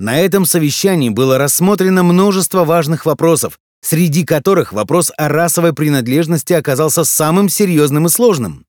На 0.00 0.18
этом 0.18 0.46
совещании 0.46 1.10
было 1.10 1.36
рассмотрено 1.36 2.02
множество 2.02 2.64
важных 2.64 3.04
вопросов, 3.04 3.58
среди 3.82 4.24
которых 4.24 4.72
вопрос 4.72 5.12
о 5.18 5.28
расовой 5.28 5.74
принадлежности 5.74 6.54
оказался 6.54 7.04
самым 7.04 7.50
серьезным 7.50 8.06
и 8.06 8.08
сложным. 8.08 8.64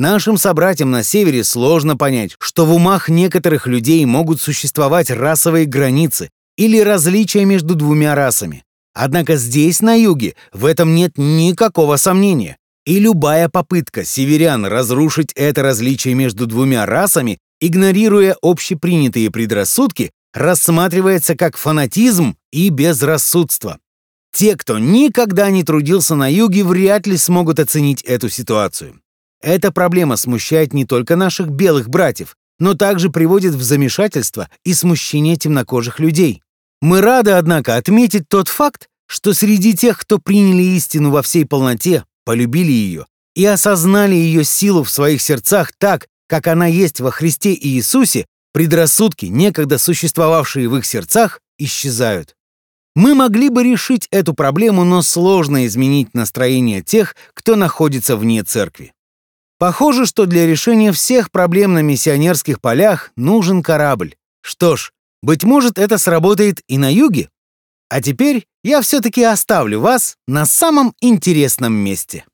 Нашим 0.00 0.38
собратьям 0.38 0.90
на 0.90 1.02
севере 1.02 1.44
сложно 1.44 1.94
понять, 1.94 2.34
что 2.38 2.64
в 2.64 2.72
умах 2.72 3.10
некоторых 3.10 3.66
людей 3.66 4.02
могут 4.06 4.40
существовать 4.40 5.10
расовые 5.10 5.66
границы 5.66 6.30
или 6.56 6.78
различия 6.80 7.44
между 7.44 7.74
двумя 7.74 8.14
расами. 8.14 8.64
Однако 8.94 9.36
здесь, 9.36 9.82
на 9.82 9.92
юге, 9.92 10.36
в 10.54 10.64
этом 10.64 10.94
нет 10.94 11.18
никакого 11.18 11.96
сомнения. 11.96 12.56
И 12.86 12.98
любая 12.98 13.50
попытка 13.50 14.06
северян 14.06 14.64
разрушить 14.64 15.32
это 15.34 15.62
различие 15.62 16.14
между 16.14 16.46
двумя 16.46 16.86
расами, 16.86 17.36
игнорируя 17.60 18.34
общепринятые 18.40 19.30
предрассудки, 19.30 20.12
рассматривается 20.32 21.36
как 21.36 21.58
фанатизм 21.58 22.36
и 22.50 22.70
безрассудство. 22.70 23.78
Те, 24.34 24.56
кто 24.56 24.78
никогда 24.78 25.50
не 25.50 25.62
трудился 25.62 26.14
на 26.14 26.32
юге, 26.32 26.64
вряд 26.64 27.06
ли 27.06 27.18
смогут 27.18 27.60
оценить 27.60 28.00
эту 28.00 28.30
ситуацию. 28.30 28.98
Эта 29.42 29.72
проблема 29.72 30.16
смущает 30.16 30.72
не 30.72 30.84
только 30.84 31.16
наших 31.16 31.48
белых 31.48 31.88
братьев, 31.88 32.36
но 32.58 32.74
также 32.74 33.10
приводит 33.10 33.54
в 33.54 33.62
замешательство 33.62 34.48
и 34.64 34.74
смущение 34.74 35.36
темнокожих 35.36 35.98
людей. 35.98 36.42
Мы 36.82 37.00
рады, 37.00 37.32
однако, 37.32 37.76
отметить 37.76 38.28
тот 38.28 38.48
факт, 38.48 38.88
что 39.06 39.32
среди 39.32 39.74
тех, 39.74 39.98
кто 39.98 40.18
приняли 40.18 40.62
истину 40.62 41.10
во 41.10 41.22
всей 41.22 41.44
полноте, 41.44 42.04
полюбили 42.24 42.72
ее 42.72 43.06
и 43.34 43.44
осознали 43.44 44.14
ее 44.14 44.44
силу 44.44 44.82
в 44.84 44.90
своих 44.90 45.22
сердцах 45.22 45.72
так, 45.78 46.06
как 46.28 46.46
она 46.46 46.66
есть 46.66 47.00
во 47.00 47.10
Христе 47.10 47.52
и 47.52 47.68
Иисусе, 47.68 48.26
предрассудки, 48.52 49.26
некогда 49.26 49.78
существовавшие 49.78 50.68
в 50.68 50.76
их 50.76 50.86
сердцах, 50.86 51.40
исчезают. 51.58 52.36
Мы 52.94 53.14
могли 53.14 53.48
бы 53.48 53.62
решить 53.62 54.08
эту 54.10 54.34
проблему, 54.34 54.84
но 54.84 55.02
сложно 55.02 55.66
изменить 55.66 56.12
настроение 56.12 56.82
тех, 56.82 57.14
кто 57.34 57.56
находится 57.56 58.16
вне 58.16 58.42
церкви. 58.42 58.92
Похоже, 59.60 60.06
что 60.06 60.24
для 60.24 60.46
решения 60.46 60.90
всех 60.90 61.30
проблем 61.30 61.74
на 61.74 61.82
миссионерских 61.82 62.62
полях 62.62 63.12
нужен 63.14 63.62
корабль. 63.62 64.16
Что 64.40 64.74
ж, 64.74 64.90
быть 65.22 65.44
может, 65.44 65.78
это 65.78 65.98
сработает 65.98 66.62
и 66.66 66.78
на 66.78 66.90
юге? 66.90 67.28
А 67.90 68.00
теперь 68.00 68.46
я 68.64 68.80
все-таки 68.80 69.22
оставлю 69.22 69.80
вас 69.80 70.16
на 70.26 70.46
самом 70.46 70.94
интересном 71.02 71.74
месте. 71.74 72.24